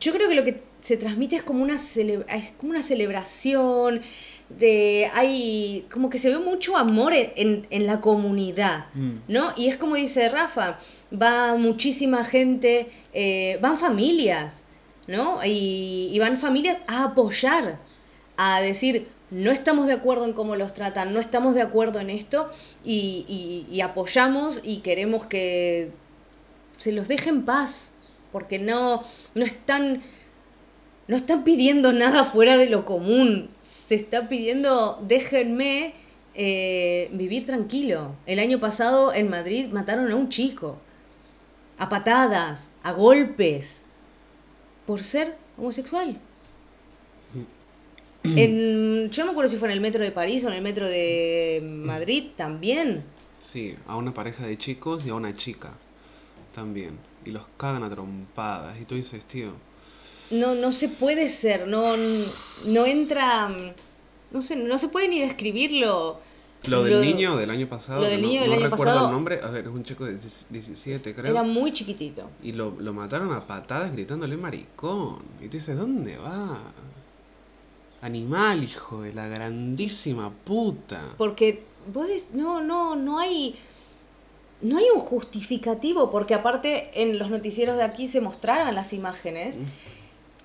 [0.00, 4.00] yo creo que lo que se transmite es como una, cele- es como una celebración,
[4.48, 8.86] de, hay, como que se ve mucho amor en, en- la comunidad,
[9.28, 9.52] ¿no?
[9.56, 10.78] Y es como dice Rafa,
[11.12, 14.64] va muchísima gente, eh, van familias,
[15.06, 15.44] ¿no?
[15.44, 17.78] Y, y van familias a apoyar,
[18.38, 22.08] a decir, no estamos de acuerdo en cómo los tratan, no estamos de acuerdo en
[22.08, 22.48] esto
[22.84, 25.90] y, y- y apoyamos y queremos que
[26.78, 27.92] se los deje en paz,
[28.32, 29.02] porque no,
[29.34, 30.02] no están,
[31.08, 33.48] no están pidiendo nada fuera de lo común,
[33.88, 35.94] se está pidiendo déjenme
[36.34, 38.14] eh, vivir tranquilo.
[38.26, 40.78] El año pasado en Madrid mataron a un chico,
[41.78, 43.82] a patadas, a golpes,
[44.86, 46.20] por ser homosexual.
[48.24, 50.62] En, yo no me acuerdo si fue en el metro de París o en el
[50.62, 53.04] metro de Madrid también.
[53.38, 55.78] Sí, a una pareja de chicos y a una chica
[56.52, 56.98] también.
[57.24, 58.78] Y los cagan a trompadas.
[58.80, 59.52] Y tú dices, tío,
[60.30, 61.94] No, no se puede ser, no,
[62.66, 63.48] no entra,
[64.30, 66.20] no sé, no se puede ni describirlo.
[66.66, 69.06] lo del niño del año pasado, lo del no, niño del no año recuerdo pasado-
[69.06, 70.18] el nombre, a ver, es un chico de
[70.50, 71.30] 17 creo.
[71.30, 72.28] Era muy chiquitito.
[72.42, 75.20] Y lo, lo mataron a patadas gritándole maricón.
[75.40, 76.58] Y tú dices, ¿dónde va?
[78.00, 81.02] Animal, hijo de la grandísima puta.
[81.16, 81.62] Porque
[81.92, 83.56] vos no, no, no hay.
[84.60, 89.56] No hay un justificativo, porque aparte en los noticieros de aquí se mostraron las imágenes.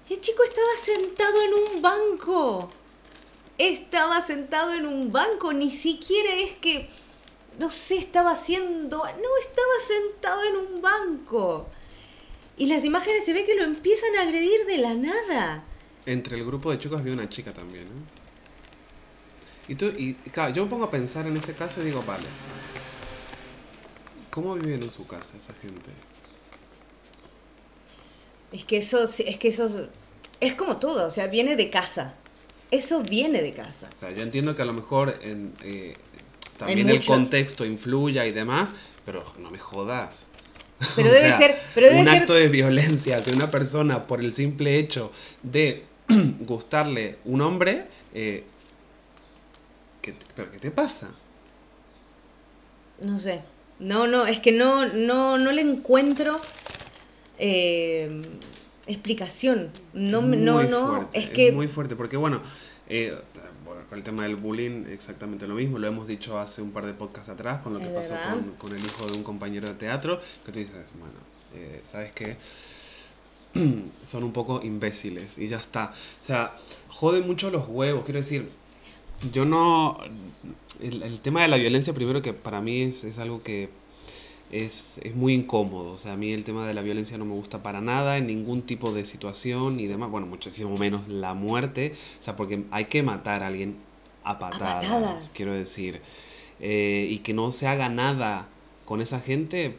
[0.09, 2.71] El chico estaba sentado en un banco.
[3.57, 6.89] Estaba sentado en un banco, ni siquiera es que,
[7.57, 8.97] no sé, estaba haciendo...
[8.97, 11.67] No, estaba sentado en un banco.
[12.57, 15.63] Y las imágenes se ve que lo empiezan a agredir de la nada.
[16.05, 18.23] Entre el grupo de chicos había una chica también, ¿no?
[19.67, 22.27] Y, tú, y claro, yo me pongo a pensar en ese caso y digo, vale,
[24.29, 25.89] ¿cómo viven en su casa esa gente?
[28.53, 29.89] Es que eso, es que eso
[30.39, 32.13] es, como todo, o sea, viene de casa.
[32.71, 33.89] Eso viene de casa.
[33.95, 35.97] O sea, yo entiendo que a lo mejor en, eh,
[36.57, 38.69] también el contexto influya y demás,
[39.05, 40.25] pero no me jodas.
[40.95, 44.05] Pero O debe sea, ser, pero debe un ser acto de violencia hacia una persona
[44.05, 45.11] por el simple hecho
[45.41, 45.83] de
[46.41, 48.43] gustarle un hombre, eh,
[50.01, 51.11] ¿qué, te- ¿pero qué te pasa?
[52.99, 53.41] No sé.
[53.79, 56.41] No, no, es que no, no, no le encuentro
[57.37, 58.21] eh,
[58.87, 59.69] explicación.
[59.93, 60.87] No, no, no.
[60.87, 62.41] fuerte, es que muy fuerte, porque bueno,
[62.89, 63.17] eh,
[63.65, 66.85] bueno, con el tema del bullying exactamente lo mismo, lo hemos dicho hace un par
[66.85, 68.15] de podcasts atrás con lo que pasó
[68.57, 71.15] con el hijo de un compañero de teatro, que tú dices, bueno,
[71.55, 72.37] eh, ¿sabes qué?
[74.05, 75.93] Son un poco imbéciles y ya está.
[76.21, 76.55] O sea,
[76.89, 78.49] jode mucho los huevos, quiero decir,
[79.31, 79.99] yo no...
[80.81, 83.69] El, el tema de la violencia, primero que para mí es, es algo que
[84.51, 85.93] es, es muy incómodo.
[85.93, 88.27] O sea, a mí el tema de la violencia no me gusta para nada, en
[88.27, 90.11] ningún tipo de situación y demás.
[90.11, 91.93] Bueno, muchísimo menos la muerte.
[92.19, 93.77] O sea, porque hay que matar a alguien
[94.23, 95.31] a patadas, patadas.
[95.33, 96.01] quiero decir.
[96.59, 98.49] Eh, y que no se haga nada
[98.85, 99.77] con esa gente.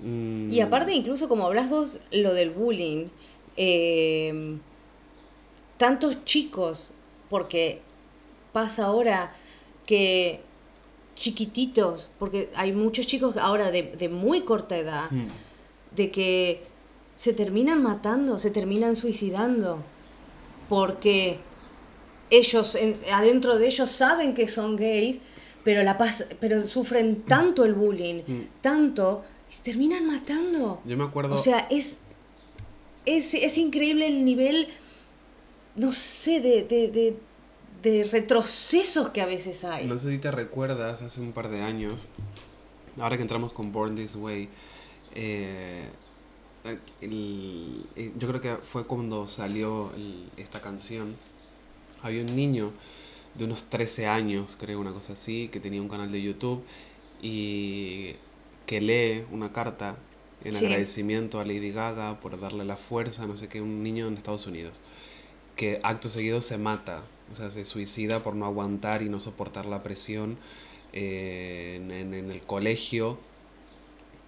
[0.00, 3.08] mm, Y aparte, incluso como hablas vos, lo del bullying,
[3.56, 4.58] eh,
[5.76, 6.92] tantos chicos,
[7.28, 7.82] porque
[8.52, 9.36] pasa ahora
[9.86, 10.47] que
[11.18, 15.26] chiquititos, porque hay muchos chicos ahora de, de muy corta edad, mm,
[15.96, 16.62] de que
[17.16, 19.82] se terminan matando, se terminan suicidando,
[20.68, 21.38] porque
[22.30, 25.18] ellos, en- adentro de ellos saben que son gays,
[25.64, 28.40] pero, la pas- pero sufren tanto el bullying, Mm.
[28.60, 30.80] tanto, y se terminan matando.
[30.84, 31.34] Yo me acuerdo...
[31.34, 31.98] O sea, es,
[33.06, 34.68] es, es increíble el nivel,
[35.74, 37.16] no sé, de, de, de,
[37.82, 39.86] de retrocesos que a veces hay.
[39.86, 42.08] No sé si te recuerdas, hace un par de años,
[42.98, 44.48] ahora que entramos con Born This Way,
[45.14, 45.84] eh,
[47.00, 51.16] el- eh, yo creo que fue cuando salió el- esta canción.
[52.02, 52.72] Había un niño
[53.34, 56.64] de unos 13 años, creo, una cosa así, que tenía un canal de YouTube
[57.22, 58.14] y
[58.66, 59.96] que lee una carta
[60.44, 60.64] en Sí.
[60.64, 64.46] agradecimiento a Lady Gaga por darle la fuerza, no sé qué, un niño en Estados
[64.46, 64.74] Unidos
[65.56, 69.66] que acto seguido se mata, o sea, se suicida por no aguantar y no soportar
[69.66, 70.36] la presión
[70.92, 73.18] eh, en, en- en el colegio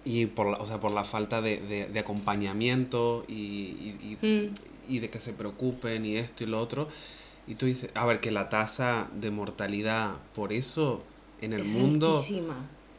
[0.03, 4.25] y por la, o sea, por la falta de, de- de acompañamiento y, y- y-
[4.25, 4.49] Mm.
[4.89, 6.87] y de que se preocupen y esto y lo otro.
[7.47, 11.03] Y tú dices, a ver, que la tasa de mortalidad por eso
[11.41, 12.23] en el Es mundo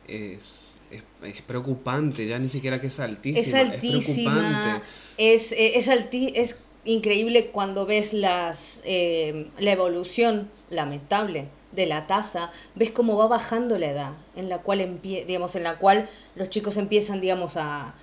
[0.08, 4.32] es, es, es preocupante, ya ni siquiera que es altísima, Es altísima.
[4.34, 4.84] preocupante.
[5.18, 12.50] Es, es, alti- es increíble cuando ves las, eh, la evolución lamentable de la tasa,
[12.74, 16.50] ves cómo va bajando la edad en la cual empie- digamos, en la cual los
[16.50, 17.94] chicos empiezan, digamos, a,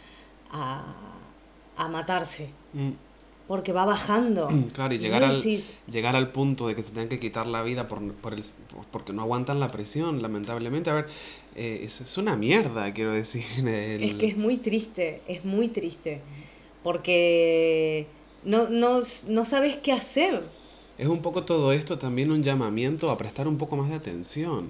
[0.51, 0.95] a,
[1.77, 2.49] a matarse.
[2.73, 2.91] Mm.
[3.47, 4.47] Porque va bajando.
[4.73, 5.41] Claro, y llegar al,
[5.91, 8.85] llegar al punto de que se tengan que quitar la vida por, por el, por-
[8.91, 10.89] porque no aguantan la presión, lamentablemente.
[10.91, 11.07] A ver,
[11.55, 13.43] eh, es, es una mierda, quiero decir.
[13.67, 16.21] el- Es que es muy triste, es muy triste.
[16.83, 18.07] Porque
[18.43, 20.43] no, no, no sabes qué hacer.
[20.97, 24.69] es un poco todo esto también un llamamiento a prestar un poco más de atención.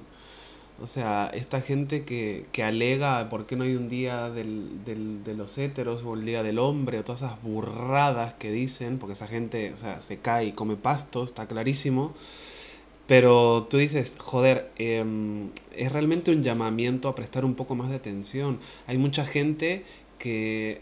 [0.81, 5.23] O sea, esta gente que, que alega por qué no hay un día del, del-
[5.23, 9.13] de los héteros o el día del hombre o todas esas burradas que dicen, porque
[9.13, 12.15] esa gente o sea, se cae y come pasto, está clarísimo.
[13.07, 17.95] Pero tú dices, joder, em, es realmente un llamamiento a prestar un poco más de
[17.95, 18.59] atención.
[18.87, 19.83] Hay mucha gente
[20.19, 20.81] que,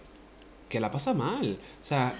[0.70, 1.60] que la pasa mal.
[1.82, 2.16] O sea,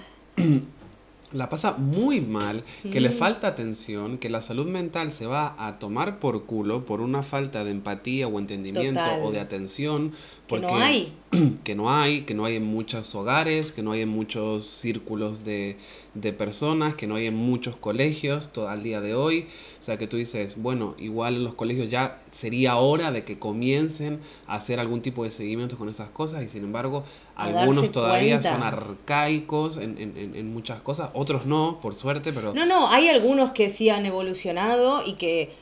[1.32, 3.12] la pasa muy mal, que le Mm.
[3.12, 7.64] falta atención, que la salud mental se va a tomar por culo por una falta
[7.64, 9.20] de empatía o entendimiento Total.
[9.22, 10.12] o de atención.
[10.48, 11.12] Que no hay.
[11.64, 15.44] que no hay, que no hay en muchos hogares, que no hay en muchos círculos
[15.44, 15.76] de,
[16.14, 19.46] de personas, que no hay en muchos colegios todo al día de hoy.
[19.80, 23.38] O sea, que tú dices, bueno, igual en los colegios ya sería hora de que
[23.38, 27.04] comiencen a hacer algún tipo de seguimiento con esas cosas y sin embargo
[27.36, 28.52] A algunos todavía cuenta.
[28.54, 32.52] son arcaicos en, en- en- en muchas cosas, otros no, por suerte, pero...
[32.54, 35.52] No, no, hay algunos que sí han evolucionado y que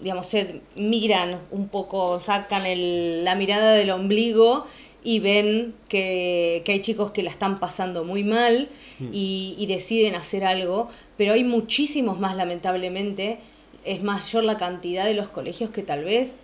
[0.00, 4.66] digamos, se miran un poco, sacan el- la mirada del ombligo
[5.02, 9.08] y ven que, que hay chicos que la están pasando muy mal Hmm.
[9.12, 13.38] y, y deciden hacer algo, pero hay muchísimos más, lamentablemente,
[13.84, 16.34] es mayor la cantidad de los colegios que tal vez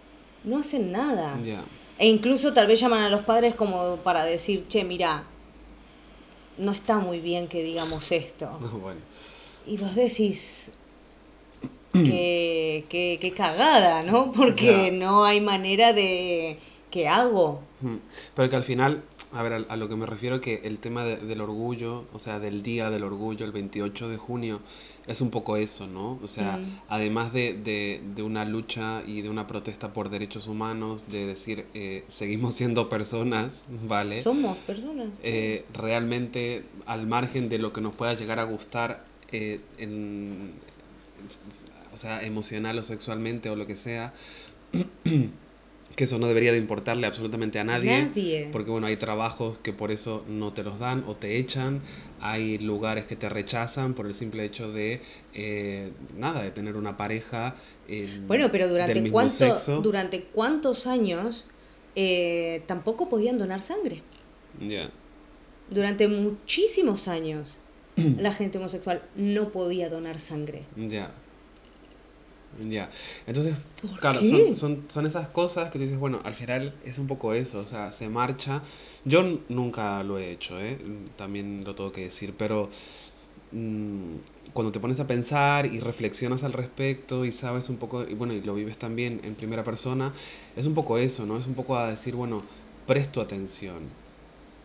[0.44, 1.38] no hacen nada.
[1.98, 5.24] E incluso tal vez llaman a los padres como para decir, che, mira,
[6.58, 8.48] no está muy bien que digamos esto.
[8.60, 9.00] No, bueno.
[9.66, 10.69] Y vos decís
[11.92, 14.32] que, que, que cagada, ¿no?
[14.32, 14.96] Porque Ya.
[14.96, 16.58] no hay manera de...
[16.90, 17.60] ¿Qué hago?
[18.34, 21.04] Pero que al final, a ver, a, a lo que me refiero que el tema
[21.04, 24.58] de- del orgullo, o sea, del Día del Orgullo, el 28 de junio,
[25.06, 26.18] es un poco eso, ¿no?
[26.20, 26.80] O sea, Mm.
[26.88, 31.66] además de, de- de una lucha y de una protesta por derechos humanos, de decir,
[31.74, 34.22] eh, seguimos siendo personas, ¿vale?
[34.24, 35.10] Somos personas.
[35.22, 40.54] Eh, realmente, al margen de lo que nos pueda llegar a gustar, eh, en,
[42.00, 44.12] sea, emocional o sexualmente o lo que sea,
[45.96, 48.04] que eso no debería de importarle absolutamente a nadie.
[48.04, 48.48] Nadie.
[48.52, 51.80] Porque bueno, hay trabajos que por eso no te los dan o te echan,
[52.20, 55.00] hay lugares que te rechazan por el simple hecho de,
[55.34, 57.56] eh, nada, de tener una pareja.
[57.88, 59.80] eh, Bueno, pero del durante, mismo cuánto, sexo.
[59.82, 61.46] durante cuántos años
[61.96, 64.02] eh, tampoco podían donar sangre.
[64.60, 64.90] Ya.
[65.70, 67.58] Durante muchísimos años
[67.96, 70.62] la gente homosexual no podía donar sangre.
[70.76, 71.10] Ya.
[72.58, 72.90] Ya.
[73.26, 76.98] Entonces, ¿Por claro, son, son, son esas cosas que tú dices, bueno, al final es
[76.98, 78.62] un poco eso, o sea, se marcha.
[79.04, 80.78] Yo nunca lo he hecho, ¿eh?
[81.16, 82.68] También lo tengo que decir, pero
[83.52, 84.16] mm,
[84.52, 88.34] cuando te pones a pensar y reflexionas al respecto y sabes un poco, y bueno,
[88.34, 90.12] y lo vives también en primera persona,
[90.56, 91.38] es un poco eso, ¿no?
[91.38, 92.44] Es un poco a decir, bueno,
[92.86, 93.90] presto atención.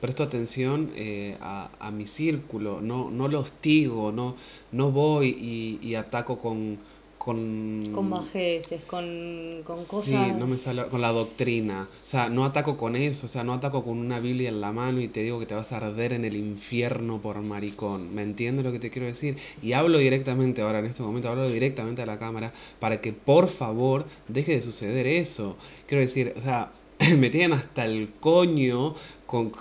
[0.02, 4.36] Presto atención eh, a, a mi círculo, no, no lo hostigo, no,
[4.72, 6.80] no voy y, y ataco con,
[7.26, 7.90] con...
[7.92, 10.04] Con bajeces, con, con cosas...
[10.04, 11.90] Sí, no me sale con la doctrina.
[12.04, 14.72] O sea, no ataco con eso, o sea, no ataco con una Biblia en la
[14.72, 18.14] mano y te digo que te vas a arder en el infierno por maricón.
[18.14, 19.38] ¿Me entiendes lo que te quiero decir?
[19.64, 23.50] Y hablo directamente ahora, en este momento, hablo directamente a la cámara para que por
[23.50, 25.58] favor deje de suceder eso.
[25.88, 26.74] Quiero decir, o sea,
[27.18, 28.94] me tienen hasta el coño
[29.26, 29.52] con,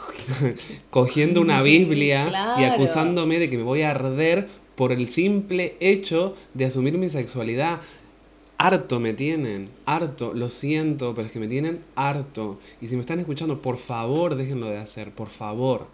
[0.90, 6.35] cogiendo una Biblia y acusándome de que me voy a arder por el simple hecho
[6.55, 7.81] de asumir mi sexualidad.
[8.57, 12.59] Harto me tienen, harto, lo siento, pero es que me tienen harto.
[12.81, 15.89] Y si me están escuchando, por favor, déjenlo de hacer, por favor.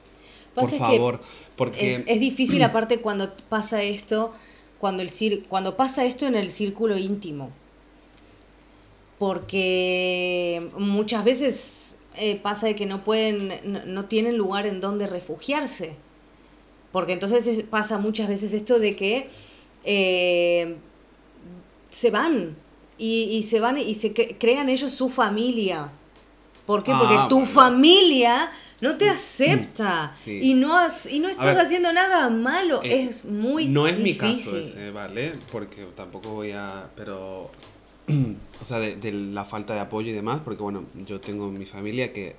[0.55, 1.21] Por Pasa favor,
[1.57, 4.35] porque Es, es difícil aparte cuando pasa esto,
[4.79, 7.51] cuando, el cir- cuando pasa esto en el círculo íntimo.
[9.19, 15.07] Porque muchas veces eh, pasa de que no pueden, no, no tienen lugar en donde
[15.07, 15.95] refugiarse.
[16.93, 19.29] Porque entonces es- pasa muchas veces esto de que
[19.85, 20.77] eh,
[21.91, 22.57] se van
[22.99, 25.91] y, y se van y se cre- crean ellos su familia.
[26.67, 26.93] ¿Por qué?
[26.93, 27.47] Ah, Porque tu bueno.
[27.47, 28.51] familia
[28.81, 30.41] no te acepta Sí.
[30.43, 32.81] y no has- y no estás ver, haciendo nada malo.
[32.83, 35.35] eh, es muy no es mi caso ese, ¿vale?
[35.51, 36.89] Porque tampoco voy a...
[36.97, 37.51] Pero...
[38.61, 41.67] o sea, de, de la falta de apoyo y demás, porque bueno, yo tengo mi
[41.67, 42.35] familia que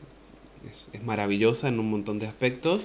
[0.72, 2.82] es, es maravillosa en un montón de aspectos,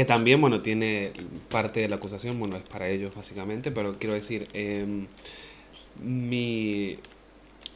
[0.00, 1.12] que también, bueno, tiene
[1.50, 5.08] parte de la acusación, bueno, es para ellos básicamente, pero quiero decir, em,
[6.02, 6.96] mi...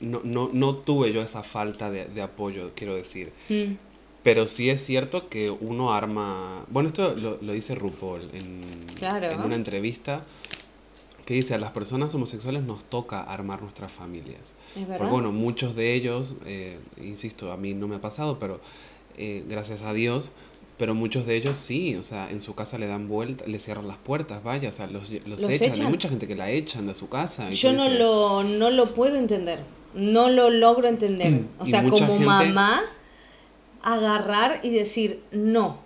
[0.00, 3.30] No, no, no tuve yo esa falta de, de apoyo, quiero decir.
[3.50, 3.74] Mm.
[4.22, 6.64] Pero sí es cierto que uno arma...
[6.70, 8.62] Bueno, esto lo, lo dice RuPaul en,
[8.94, 9.30] Claro.
[9.30, 10.24] en una entrevista
[11.26, 14.54] que dice, a las personas homosexuales nos toca armar nuestras familias.
[14.74, 14.96] Es verdad.
[14.96, 18.62] Porque bueno, muchos de ellos, eh, insisto, a mí no me ha pasado, pero
[19.18, 20.32] eh, gracias a Dios,
[20.76, 23.86] Pero muchos de ellos sí, o sea, en su casa le dan vuelta, le cierran
[23.86, 25.68] las puertas, vaya, o sea, los, los, ¿Los echan.
[25.70, 25.86] echan?
[25.86, 27.50] Hay mucha gente que la echan de su casa.
[27.50, 29.60] y Yo no lo, no lo puedo entender.
[29.94, 31.42] No lo logro entender.
[31.60, 32.82] O sea, como gente- mamá,
[33.82, 35.78] agarrar y decir, no,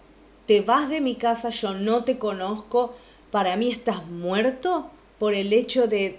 [0.47, 2.95] te vas de mi casa, yo no te conozco,
[3.30, 6.18] para mí estás muerto por el hecho de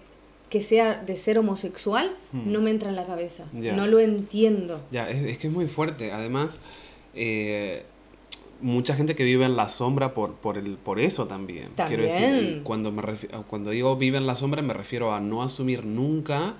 [0.49, 2.51] que sea de ser homosexual, Hmm.
[2.51, 3.45] no me entra en la cabeza.
[3.53, 3.73] Ya.
[3.75, 4.81] No lo entiendo.
[4.91, 6.11] Ya, es, es que es muy fuerte.
[6.11, 6.59] Además,
[7.15, 7.83] eh,
[8.61, 11.69] mucha gente que vive en la sombra por, por, el, por eso también.
[11.87, 13.01] Quiero decir, cuando, me
[13.47, 16.55] cuando digo vive en la sombra, me refiero a no asumir nunca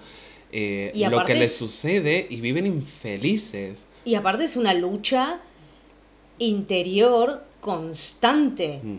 [0.52, 3.88] eh, Y lo que les es- sucede y viven infelices.
[4.06, 5.39] Y aparte es una lucha
[6.39, 8.80] interior constante.
[8.82, 8.97] Mm.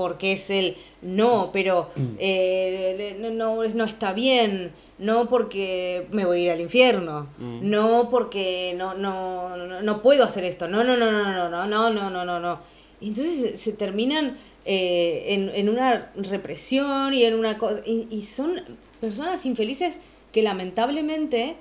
[0.00, 6.38] Porque es el no, pero eh, no, no, no está bien, no porque me voy
[6.40, 7.68] a ir al infierno, Mm.
[7.68, 11.66] no porque no, no, no, no puedo hacer esto, no, no, no, no, no, no,
[11.66, 12.58] no, no, no, no, no.
[12.98, 18.06] Y entonces se, se terminan eh, en, en una represión y en una cosa, y,
[18.10, 18.62] y son
[19.02, 19.98] personas infelices
[20.32, 21.56] que lamentablemente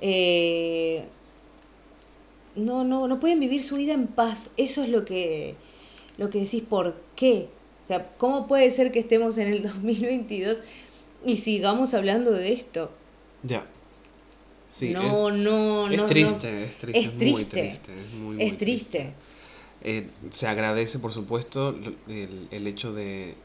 [0.00, 1.04] eh,
[2.56, 4.48] no, no, no pueden vivir su vida en paz.
[4.56, 5.56] Eso es lo que,
[6.18, 7.48] lo que decís, ¿por qué?
[7.92, 10.58] Sea, ¿cómo puede ser que estemos en el 2022
[11.24, 12.90] y sigamos hablando de esto?
[13.42, 13.66] Ya.
[14.70, 16.06] Sí, no, es, no, es no.
[16.06, 16.58] triste, no.
[16.64, 17.46] es triste, Es es muy triste.
[17.46, 18.00] triste.
[18.00, 19.14] Es, muy, muy Es triste.
[19.80, 21.70] Eh, se agradece, por supuesto,
[22.08, 23.36] el, el hecho de,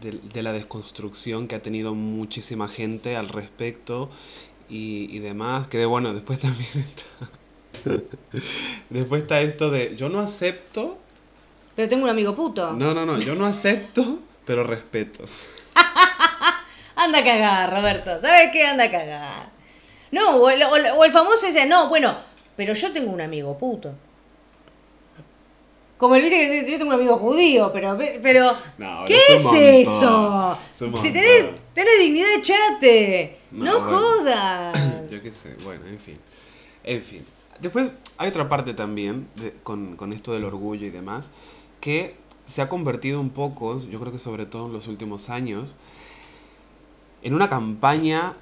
[0.00, 4.10] de, de la desconstrucción que ha tenido muchísima gente al respecto
[4.68, 5.68] y, y demás.
[5.68, 7.30] Que de bueno, después también está.
[8.90, 11.03] después está esto de yo no acepto.
[11.76, 12.72] Pero tengo un amigo puto.
[12.72, 15.24] No, no, no, yo no acepto, pero respeto.
[16.96, 18.20] Anda a cagar, Roberto.
[18.20, 18.64] ¿Sabes qué?
[18.66, 19.48] Anda a cagar.
[20.12, 22.16] No, o el, o el- o el famoso ese, no, bueno,
[22.56, 23.92] pero yo tengo un amigo puto.
[25.96, 30.58] Como el viste que yo tengo un amigo judío, pero, pero No, ¿qué es eso?
[30.76, 33.38] Si tenés, tenés dignidad, echate.
[33.52, 33.98] No, No, bueno.
[33.98, 34.78] jodas.
[35.10, 36.18] Yo qué sé, bueno, en fin.
[36.82, 37.24] En fin.
[37.60, 41.30] Después hay otra parte también de- con, con esto del orgullo y demás,
[41.84, 42.14] que
[42.46, 45.74] se ha convertido un poco, yo creo que sobre todo en los últimos años,
[47.22, 48.32] en una campaña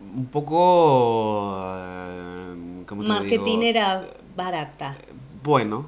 [0.00, 1.56] un poco...
[1.66, 3.14] eh, ¿Cómo te digo?
[3.14, 4.96] Marketinera barata.
[5.42, 5.86] Bueno,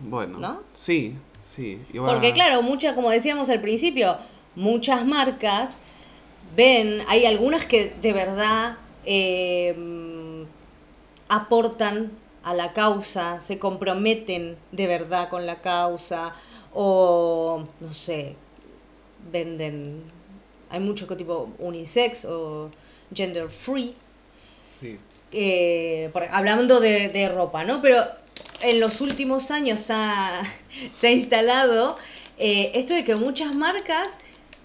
[0.00, 0.38] bueno.
[0.38, 0.60] ¿No?
[0.74, 1.80] Sí, sí.
[1.92, 4.16] iba- Porque claro, muchas, como decíamos al principio,
[4.56, 5.70] muchas marcas
[6.56, 10.44] ven, hay algunas que de verdad eh,
[11.28, 12.10] aportan
[12.50, 16.34] a la causa, se comprometen de verdad con la causa,
[16.72, 18.36] o no sé,
[19.30, 20.02] venden,
[20.70, 22.70] hay mucho que tipo unisex o
[23.14, 23.94] gender free,
[24.80, 24.98] Sí.
[25.32, 27.82] eh, por- hablando de, de ropa, ¿no?
[27.82, 28.04] Pero
[28.60, 30.42] en los últimos años ha-
[31.00, 31.96] se ha instalado
[32.38, 34.12] eh, esto de que muchas marcas,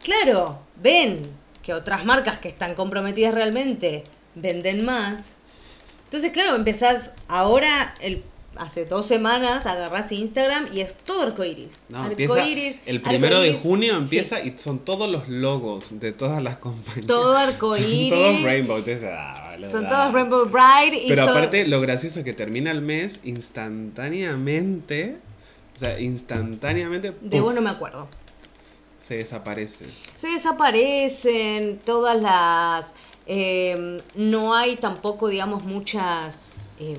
[0.04, 1.32] claro, ven
[1.64, 4.04] que otras marcas que están comprometidas realmente
[4.36, 5.33] venden más.
[6.14, 8.22] Entonces, claro, empezás ahora, el,
[8.56, 11.80] hace dos semanas, agarrás Instagram y es todo arcoiris.
[11.90, 12.78] No, arcoiris.
[12.86, 14.00] el primero de junio sí.
[14.00, 17.08] empieza y son todos los logos de todas las compañías.
[17.08, 18.14] Todo Son arcoiris.
[18.14, 18.78] todos rainbow.
[18.78, 19.90] entonces, ah, vale, Son da.
[19.90, 21.04] todos Rainbow Bride.
[21.04, 25.18] Y Pero son- aparte, lo gracioso es que termina el mes instantáneamente.
[25.76, 27.12] O sea, instantáneamente.
[27.22, 28.08] De vos no me acuerdo.
[29.02, 29.88] Se desaparece.
[30.22, 32.94] Se desaparecen todas las...
[33.26, 36.38] eh, no hay tampoco, digamos, muchas
[36.80, 36.98] eh,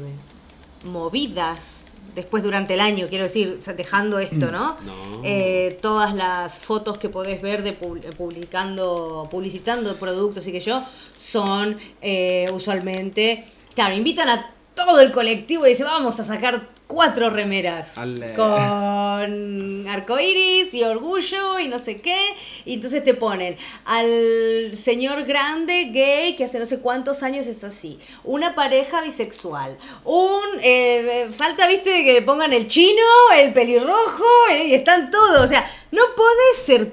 [0.85, 1.70] movidas
[2.14, 4.77] después durante el año, quiero decir, dejando esto, ¿no?
[4.83, 5.20] No.
[5.25, 10.85] Eh, todas las fotos que podés ver de pub- publicando, publicitando productos y que yo,
[11.20, 17.29] son eh, usualmente, claro, invitan a todo el colectivo y dicen, vamos a sacar cuatro
[17.29, 18.35] remeras Ale.
[18.35, 22.35] con arcoiris y orgullo y no sé qué.
[22.65, 27.65] Y entonces te ponen al señor grande gay que hace no sé cuántos años es
[27.65, 27.99] así.
[28.23, 29.77] Una pareja bisexual.
[30.05, 30.45] Un.
[30.63, 33.03] eh, falta, viste, que le pongan el chino,
[33.37, 35.45] el pelirrojo eh, y están todos.
[35.45, 36.93] O sea, no podés ser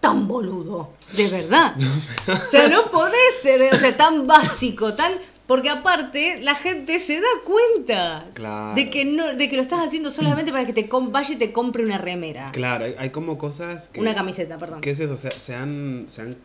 [0.00, 0.90] tan boludo.
[1.12, 1.74] De verdad.
[2.28, 5.12] O sea, no podés ser, o sea, tan básico, tan.
[5.46, 8.74] Porque aparte, la gente se da cuenta Claro.
[8.74, 11.52] de que no, de que lo estás haciendo solamente para que te vaya y te
[11.52, 12.50] compre una remera.
[12.52, 14.00] Claro, hay, hay como cosas que.
[14.00, 14.80] Una camiseta, perdón.
[14.80, 15.12] ¿Qué es eso?
[15.14, 16.36] O sea, se han, se han-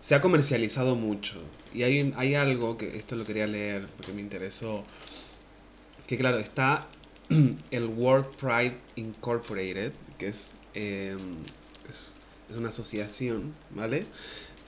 [0.00, 1.40] se ha comercializado mucho.
[1.74, 4.84] Y hay, hay algo que esto lo quería leer porque me interesó.
[6.06, 6.86] Que claro, está
[7.70, 11.16] el World Pride Incorporated, que es, eh,
[11.88, 12.14] es,
[12.50, 14.06] es una asociación, ¿vale?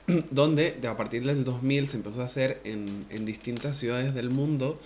[0.30, 4.30] donde de- a partir del 2000 se empezó a hacer en, en distintas ciudades del
[4.30, 4.80] mundo.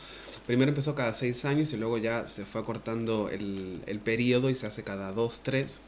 [0.46, 4.54] Primero empezó cada seis años y luego ya se fue acortando el, el periodo y
[4.54, 5.82] se hace cada dos, tres.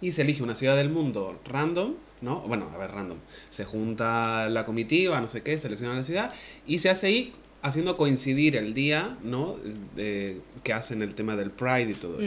[0.00, 2.40] Y se elige una ciudad del mundo random, ¿no?
[2.40, 3.18] Bueno, a ver, random.
[3.50, 6.32] Se junta la comitiva, no sé qué, selecciona la ciudad
[6.66, 9.56] y se hace ahí haciendo coincidir el día, ¿no?
[9.94, 12.20] De- que hacen el tema del Pride y todo.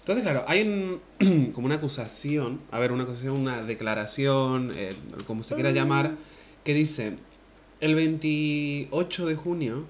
[0.00, 0.98] Entonces, claro, hay
[1.54, 4.94] como una acusación, a ver, una acusación, una declaración, eh,
[5.26, 6.16] como se quiera llamar,
[6.64, 7.14] que dice,
[7.80, 9.84] el 28 de junio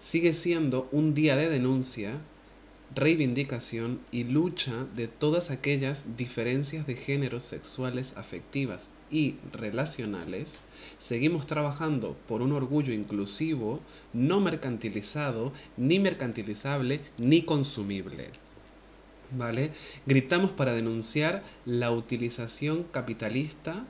[0.00, 2.12] sigue siendo un día de denuncia,
[2.94, 10.60] reivindicación y lucha de todas aquellas diferencias de géneros sexuales, afectivas y relacionales.
[11.00, 13.80] Seguimos trabajando por un orgullo inclusivo,
[14.12, 18.45] no mercantilizado, ni mercantilizable, ni consumible.
[19.32, 19.70] ¿Vale?
[20.06, 23.84] Gritamos para denunciar la utilización capitalista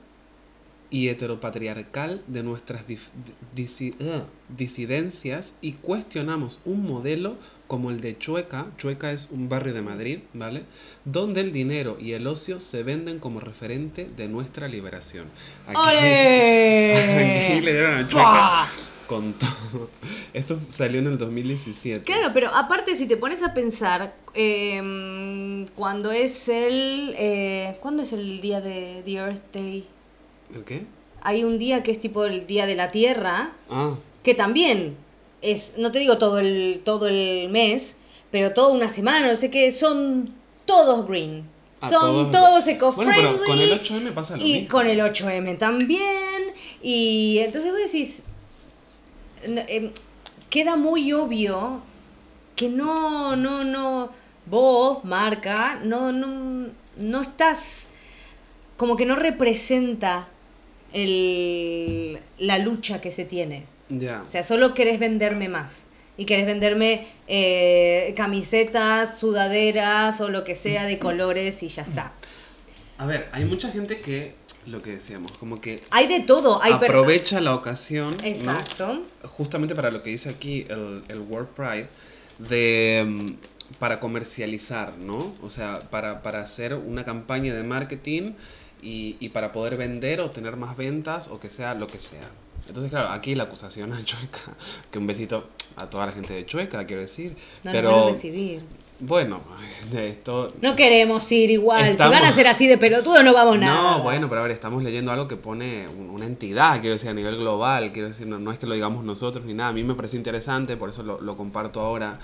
[0.89, 2.85] y heteropatriarcal de nuestras
[3.55, 4.23] disi- ah,
[4.55, 7.35] disidencias y cuestionamos un modelo
[7.67, 10.63] como el de Chueca, Chueca es un barrio de Madrid, ¿vale?
[11.03, 15.25] Donde el dinero y el ocio se venden como referente de nuestra liberación.
[15.67, 15.75] Aquí,
[17.61, 18.69] le dieron a Chueca.
[19.07, 19.89] Con todo.
[20.33, 22.03] Esto salió en el 2017.
[22.03, 27.15] Claro, pero aparte si te pones a pensar, eh, cuando es el...
[27.17, 29.85] Eh, ¿Cuándo es el día de The Earth Day?
[30.53, 30.83] ¿El qué?
[31.21, 34.95] Hay un día que es tipo el Día de la Tierra, Ah, que también
[35.41, 37.97] es, no te digo todo el, todo el mes,
[38.31, 40.33] pero toda una semana, no sé qué, son
[40.65, 41.43] todos green.
[41.81, 43.39] Ah, son todos- todos eco-friendly.
[43.45, 44.69] con el 8M pasa lo y mismo.
[44.69, 46.43] con el 8M también.
[46.81, 48.23] Y entonces vos decís,
[49.47, 49.91] em,
[50.49, 51.81] queda muy obvio
[52.55, 54.11] que no, no, no,
[54.45, 57.85] vos, marca, no, no, no estás,
[58.77, 60.27] como que no representa
[60.93, 63.65] el, la lucha que se tiene.
[63.89, 64.23] Ya.
[64.25, 65.85] O sea, solo querés venderme más.
[66.19, 72.13] Y querés venderme eh, camisetas, sudaderas o lo que sea de colores y ya está.
[72.97, 74.33] A ver, hay mucha gente que,
[74.67, 76.61] lo que decíamos, como que Hay de todo.
[76.61, 78.25] Hay aprovecha la ocasión, ¿no?
[78.25, 79.03] Exacto.
[79.23, 81.87] justamente para lo que dice aquí el, el World Pride,
[82.37, 85.33] de, mm, para comercializar, ¿no?
[85.41, 88.33] O sea, para, para hacer una campaña de marketing
[88.81, 92.29] y, y para poder vender o tener más ventas o que sea lo que sea.
[92.67, 94.55] Entonces, claro, aquí la acusación a Chueca,
[94.91, 95.47] que un besito
[95.77, 97.35] a toda la gente de Chueca, quiero decir.
[97.63, 98.61] No pero, a recibir.
[98.99, 99.41] Bueno,
[99.91, 100.47] de esto...
[100.61, 101.89] No queremos ir igual.
[101.91, 103.97] Estamos- Si van a ser así de pelotudo, no vamos nada.
[103.97, 107.09] No, bueno, pero a ver, estamos leyendo algo que pone un- una entidad, quiero decir,
[107.09, 109.73] a nivel global, quiero decir, no, no es que lo digamos nosotros ni nada, a
[109.73, 112.19] mí me pareció interesante, por eso lo, lo comparto ahora,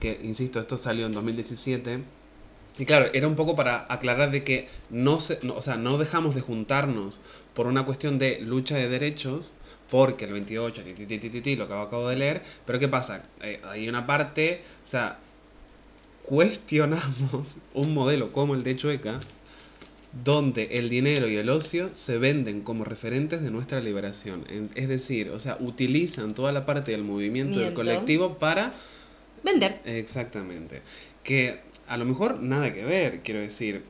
[0.00, 2.00] que, insisto, esto salió en 2017,
[2.78, 5.98] y claro, era un poco para aclarar de que no, se, no- o sea, no
[5.98, 7.20] dejamos de juntarnos
[7.54, 9.52] por una cuestión de lucha de derechos,
[9.90, 12.78] porque el 28, ti, ti, ti, ti, ti, ti, lo que acabo de leer, pero
[12.78, 13.22] ¿qué pasa?
[13.40, 15.18] Eh, hay una parte, o sea,
[16.28, 19.20] cuestionamos un modelo como el de Chueca,
[20.24, 24.44] donde el dinero y el ocio se venden como referentes de nuestra liberación.
[24.74, 28.72] Es decir, o sea, utilizan toda la parte del movimiento del colectivo para...
[29.42, 29.80] Vender.
[29.84, 30.82] Exactamente.
[31.22, 33.82] Que a lo mejor nada que ver, quiero decir.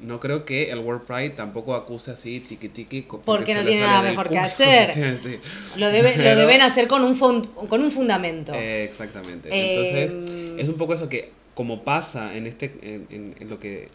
[0.00, 3.86] No creo que el World Pride tampoco acuse así tiki tiki Porque se no tiene
[3.86, 5.18] nada mejor que hacer.
[5.22, 5.38] Sí.
[5.76, 8.52] Lo, debe- lo Pero- deben hacer con un, con un fundamento.
[8.54, 9.48] Eh, exactamente.
[9.50, 9.70] Eh,
[10.02, 13.88] Entonces, es un poco eso que, como pasa en este, en, en- en lo que,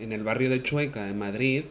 [0.00, 1.64] en el barrio de Chueca, en Madrid,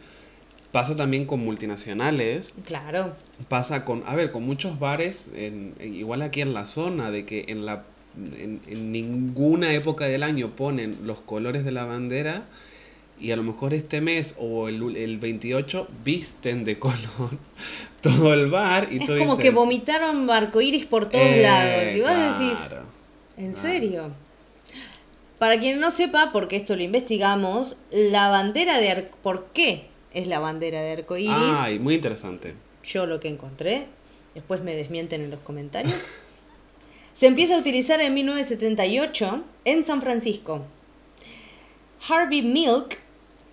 [0.72, 3.16] pasa también con multinacionales, Claro.
[3.48, 7.26] pasa con, a ver, con muchos bares, en- en- igual aquí en la zona, de
[7.26, 7.84] que en la,
[8.38, 12.44] en, en ninguna época del año ponen los colores de la bandera.
[13.22, 17.32] Y a lo mejor este mes o el, el 28 visten de color
[18.02, 18.88] todo el bar.
[18.92, 21.96] Y es como dices, que vomitaron arcoíris por todos "Eh, lados.
[21.96, 22.84] Y vos decís, claro,
[23.38, 23.68] ¿en claro".
[23.68, 24.04] serio?
[25.40, 29.18] Para quien no sepa, porque esto lo investigamos, la bandera de arco...
[29.24, 31.34] ¿Por qué es la bandera de arcoíris?
[31.34, 32.56] Ay, muy interesante.
[32.84, 33.88] Yo lo que encontré,
[34.36, 35.96] después me desmienten en los comentarios.
[37.16, 40.66] Se empieza a utilizar en 1978 en San Francisco.
[42.08, 42.98] Harvey Milk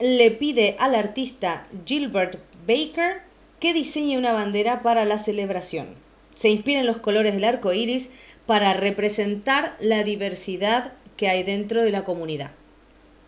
[0.00, 3.22] le pide al artista Gilbert Baker
[3.60, 5.88] que diseñe una bandera para la celebración.
[6.34, 8.08] Se inspira en los colores del arco iris
[8.46, 12.52] para representar la diversidad que hay dentro de la comunidad.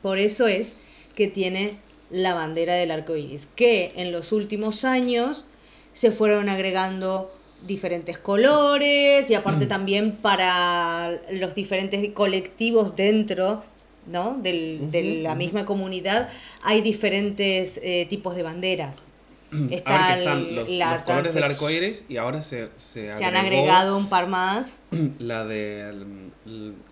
[0.02, 0.76] Por eso es
[1.14, 1.76] que tiene
[2.10, 5.44] la bandera del arco iris, que en los últimos años
[5.92, 7.32] se fueron agregando
[7.66, 13.64] diferentes colores y aparte también para los diferentes colectivos dentro
[14.06, 14.38] ¿no?
[14.40, 16.30] Del- de la misma comunidad
[16.62, 18.94] hay diferentes eh, tipos de banderas.
[19.70, 22.68] Está ahora que el- están los, la los colores del arco iris y ahora se,
[22.76, 24.74] se, Se han agregado un par más.
[25.18, 25.92] la de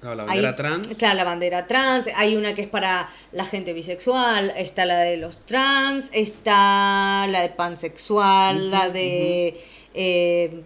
[0.03, 0.89] la Hay- bandera trans.
[0.99, 2.07] Claro, la bandera trans.
[2.15, 4.53] Hay una que es para la gente bisexual.
[4.57, 6.09] Está la de los trans.
[6.13, 8.71] Está la de pansexual.
[8.71, 9.61] La de.
[9.95, 10.63] eh,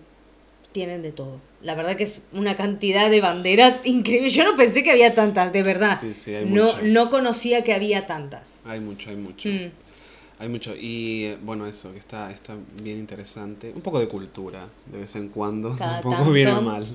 [0.73, 1.41] tienen de todo.
[1.63, 4.31] La verdad que es una cantidad de banderas increíble.
[4.31, 5.99] Yo no pensé que había tantas, de verdad.
[6.01, 6.79] Sí, sí, hay no, mucho.
[6.83, 8.49] no conocía que había tantas.
[8.65, 9.49] Hay mucho, hay mucho.
[9.49, 9.71] Mm.
[10.41, 10.75] Hay mucho.
[10.75, 13.73] Y bueno, eso, que está, está bien interesante.
[13.75, 15.77] Un poco de cultura, de vez en cuando.
[15.79, 16.71] Cada Tampoco viene tanto.
[16.71, 16.87] mal.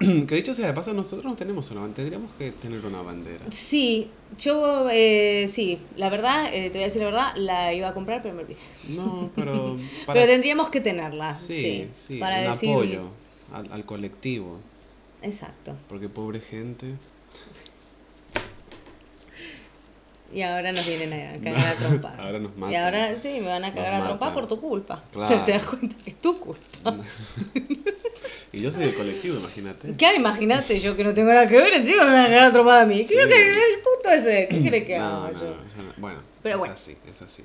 [0.26, 1.96] que dicho sea de paso, nosotros no tenemos una bandera.
[2.02, 3.44] Tendríamos que tener una bandera.
[3.52, 4.08] Sí,
[4.38, 7.94] yo, eh, sí, la verdad, eh, te voy a decir la verdad, la iba a
[7.94, 8.58] comprar, pero me olvidé.
[8.88, 9.76] No, pero.
[10.06, 11.34] Para, Pero tendríamos que tenerla.
[11.34, 12.70] sí, Sí, sí, para en decir.
[12.70, 13.10] apoyo
[13.52, 14.58] al, al colectivo.
[15.20, 15.76] Exacto.
[15.88, 16.94] Porque pobre gente.
[20.32, 22.14] Y ahora nos vienen a cagar a trompa.
[22.18, 22.84] Ahora nos Y matan.
[22.84, 25.02] ahora sí, me van a cagar Nos a trompa por tu culpa.
[25.12, 25.26] Claro.
[25.26, 26.96] O sea, te das cuenta que es tu culpa.
[28.52, 29.94] y yo soy del colectivo, imagínate.
[29.94, 32.52] Claro, imagínate, yo que no tengo nada que ver, encima me van a cagar a
[32.52, 33.06] trompa a mí.
[33.06, 33.32] Creo Sí.
[33.32, 34.48] que el punto es ese.
[34.48, 35.46] ¿Qué crees que No, haga no, yo?
[35.50, 36.74] no, bueno, Pero es bueno.
[36.74, 37.44] así, es así.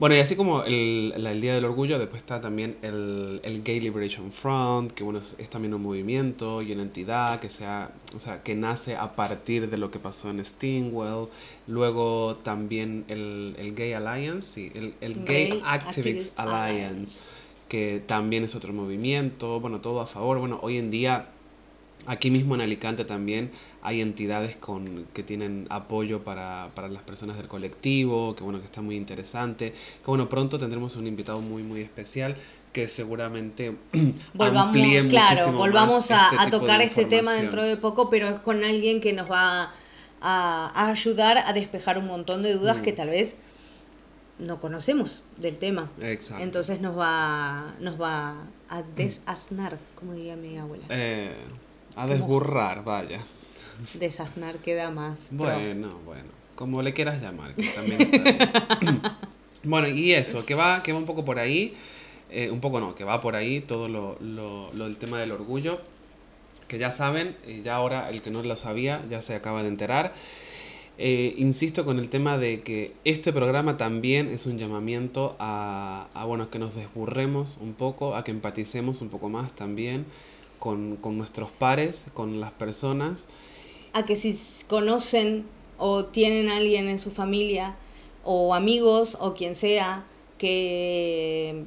[0.00, 3.80] Bueno, y así como el, el Día del Orgullo, después está también el, el Gay
[3.80, 8.18] Liberation Front, que bueno, es, es también un movimiento y una entidad que, sea, o
[8.18, 11.28] sea, que nace a partir de lo que pasó en Stingwell.
[11.66, 17.26] Luego también el, el Gay Alliance, sí, el, el Gay, Gay Activists Alliance.
[17.68, 20.38] que también es otro movimiento, bueno, todo a favor.
[20.38, 21.28] Bueno, hoy en día
[22.06, 23.50] Aquí mismo en Alicante también
[23.82, 28.66] hay entidades con, que tienen apoyo para, para las personas del colectivo, que bueno, que
[28.66, 29.72] está muy interesante.
[29.72, 32.36] Que bueno, pronto tendremos un invitado muy, muy especial
[32.72, 33.76] que seguramente
[34.34, 34.76] Volvamos,
[35.08, 39.00] claro, volvamos a, este a tocar este tema dentro de poco, pero es con alguien
[39.00, 39.72] que nos va
[40.20, 42.82] a, a ayudar a despejar un montón de dudas Mm.
[42.82, 43.36] que tal vez
[44.38, 45.90] no conocemos del tema.
[46.00, 46.42] Exacto.
[46.42, 48.36] Entonces nos va, nos va
[48.68, 50.84] a desasnar, como diría mi abuela.
[50.88, 51.34] Eh,
[51.96, 53.20] a desburrar, vaya.
[53.94, 55.18] Desasnar queda más.
[55.30, 59.02] Bueno, bueno, como le quieras llamar, que también está bien.
[59.64, 61.74] bueno, y eso, que va, que va un poco por ahí,
[62.30, 65.32] eh, un poco no, que va por ahí todo lo, lo, lo del tema del
[65.32, 65.80] orgullo,
[66.68, 69.68] que ya saben, eh, ya ahora el que no lo sabía ya se acaba de
[69.68, 70.12] enterar.
[71.02, 76.26] Eh, insisto con el tema de que este programa también es un llamamiento a, a,
[76.26, 80.04] bueno, que nos desburremos un poco, a que empaticemos un poco más también
[80.60, 83.26] con, nuestros pares, con las personas.
[83.92, 84.38] A que si
[84.68, 85.46] conocen
[85.78, 87.74] o tienen a alguien en su familia
[88.22, 90.04] o amigos o quien sea
[90.38, 91.64] que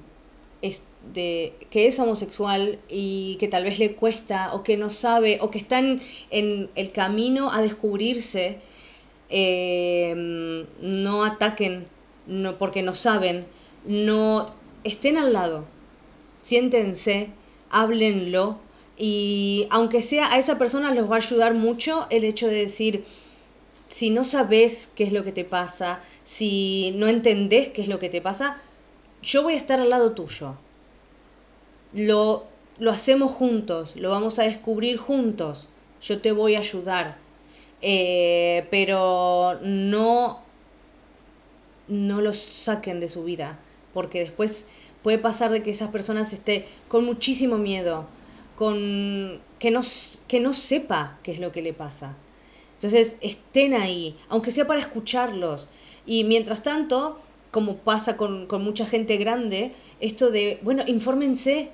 [0.62, 0.82] es,
[1.14, 5.50] de, que es homosexual y que tal vez le cuesta o que no sabe o
[5.50, 8.60] que están en el camino a descubrirse,
[9.30, 10.14] eh,
[10.80, 11.88] no ataquen
[12.28, 13.46] no, porque no saben,
[13.86, 14.52] no
[14.84, 15.66] estén al lado,
[16.44, 17.30] siéntense,
[17.70, 18.60] háblenlo
[18.98, 23.06] y aunque sea a esa persona les va a ayudar mucho el hecho de decir,
[23.88, 28.00] si no sabes qué es lo que te pasa, si no entendés qué es lo
[28.00, 28.58] que te pasa,
[29.22, 30.56] yo voy a estar al lado tuyo.
[31.94, 32.46] Lo,
[32.80, 35.70] lo hacemos juntos, lo vamos a descubrir juntos,
[36.02, 37.18] yo te voy a ayudar.
[37.86, 40.40] Eh, pero no,
[41.88, 43.60] no los saquen de su vida,
[43.94, 44.66] porque después
[45.04, 48.06] puede pasar de que esas personas esté con muchísimo miedo,
[48.56, 49.82] con que no,
[50.28, 52.18] que no sepa qué es lo que le pasa.
[52.76, 55.70] Entonces, estén ahí, aunque sea para escucharlos.
[56.06, 57.20] Y mientras tanto,
[57.52, 61.70] como pasa con, con mucha gente grande, esto de, bueno, infórmense,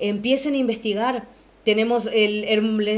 [0.00, 1.24] empiecen a investigar.
[1.64, 2.46] Tenemos el,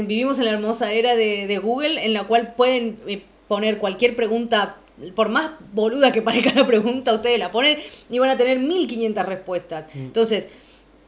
[0.07, 4.15] vivimos en la hermosa era de, de Google, en la cual pueden eh, poner cualquier
[4.15, 4.77] pregunta,
[5.15, 7.77] por más boluda que parezca la pregunta, ustedes la ponen
[8.09, 9.85] y van a tener 1500 respuestas.
[9.93, 9.99] Mm.
[9.99, 10.47] Entonces,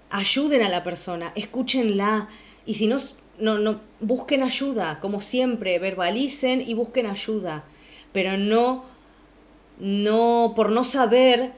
[0.10, 2.30] ayuden a la persona, escúchenla.
[2.66, 2.97] Y si no,
[3.39, 7.64] no, no, busquen ayuda, como siempre, verbalicen y busquen ayuda,
[8.12, 8.86] pero no,
[9.80, 11.51] no, por no saber,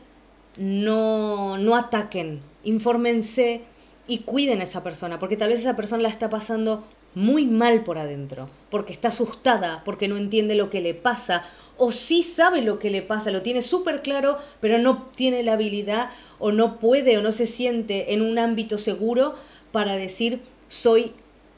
[0.58, 3.62] no, no ataquen, infórmense
[4.08, 6.84] y cuiden a esa persona, porque tal vez esa persona la está pasando
[7.14, 11.46] muy mal por adentro, porque está asustada, porque no entiende lo que le pasa,
[11.78, 15.54] o sí sabe lo que le pasa, lo tiene súper claro, pero no tiene la
[15.54, 19.36] habilidad o no puede o no se siente en un ámbito seguro
[19.72, 21.14] para decir soy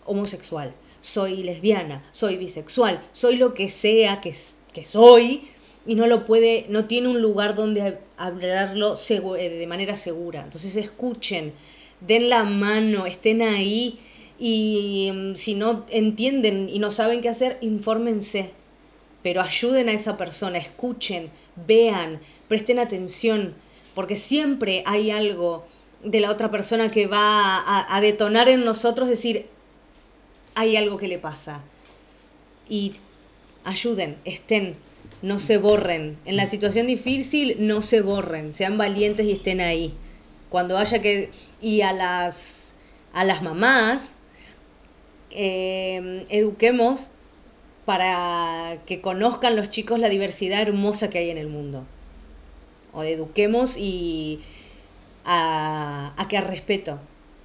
[0.06, 4.36] homosexual, soy lesbiana, soy bisexual, soy lo que sea que,
[4.74, 5.50] que soy
[5.86, 10.42] y no lo puede, no tiene un lugar donde hablarlo eh, de manera segura.
[10.44, 11.54] Entonces escuchen,
[12.02, 14.00] den la mano, estén ahí
[14.38, 18.52] y mm, si no entienden y no saben qué hacer, infórmense.
[19.24, 21.30] Pero ayuden a esa persona, escuchen,
[21.68, 23.54] vean, presten atención,
[23.96, 25.66] porque siempre hay algo
[26.04, 29.48] de la otra persona que va a, detonar en nosotros, decir,
[30.56, 31.62] hay algo que le pasa.
[32.70, 32.94] Y
[33.66, 34.76] ayuden, estén,
[35.22, 36.18] no se borren.
[36.26, 39.94] En la situación difícil, no se borren, sean valientes y estén ahí.
[40.50, 41.32] Cuando haya que...
[41.62, 42.74] Y a las,
[43.14, 44.10] a las mamás,
[45.32, 47.02] eh, eduquemos
[47.90, 51.86] para que conozcan los chicos la diversidad hermosa que hay en el mundo.
[52.94, 54.42] O eduquemos y
[55.26, 57.00] a, a que al respeto,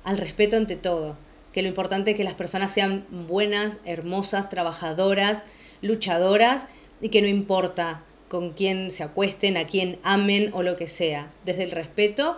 [0.04, 1.16] al respeto ante todo.
[1.54, 5.44] Que lo importante es que las personas sean buenas, hermosas, trabajadoras,
[5.80, 6.66] luchadoras
[7.00, 11.30] y que no importa con quién se acuesten, a quién amen o lo que sea.
[11.46, 12.36] Desde el respeto,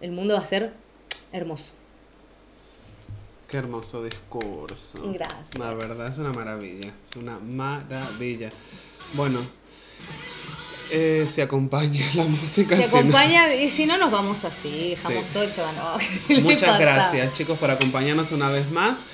[0.00, 0.72] el mundo va a ser
[1.30, 1.79] hermoso.
[3.50, 5.00] Qué hermoso discurso.
[5.12, 5.58] Gracias.
[5.58, 6.92] La verdad es una maravilla.
[7.08, 8.50] Es una maravilla.
[9.14, 9.40] Bueno,
[10.92, 12.76] eh, se acompaña la música.
[12.76, 15.30] Se si no- acompaña, y si no nos vamos así, dejamos Sí.
[15.32, 15.96] todo y se van a
[16.28, 19.04] ¿qué le Muchas gracias, chicos, por acompañarnos una vez más.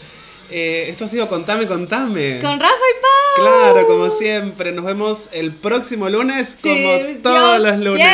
[0.51, 2.39] Eh, esto ha sido Contame, Contame.
[2.41, 3.45] Con Rafa y Pau.
[3.47, 4.70] Claro, como siempre.
[4.70, 6.89] Nos vemos el próximo lunes, como
[7.22, 8.07] todos los lunes.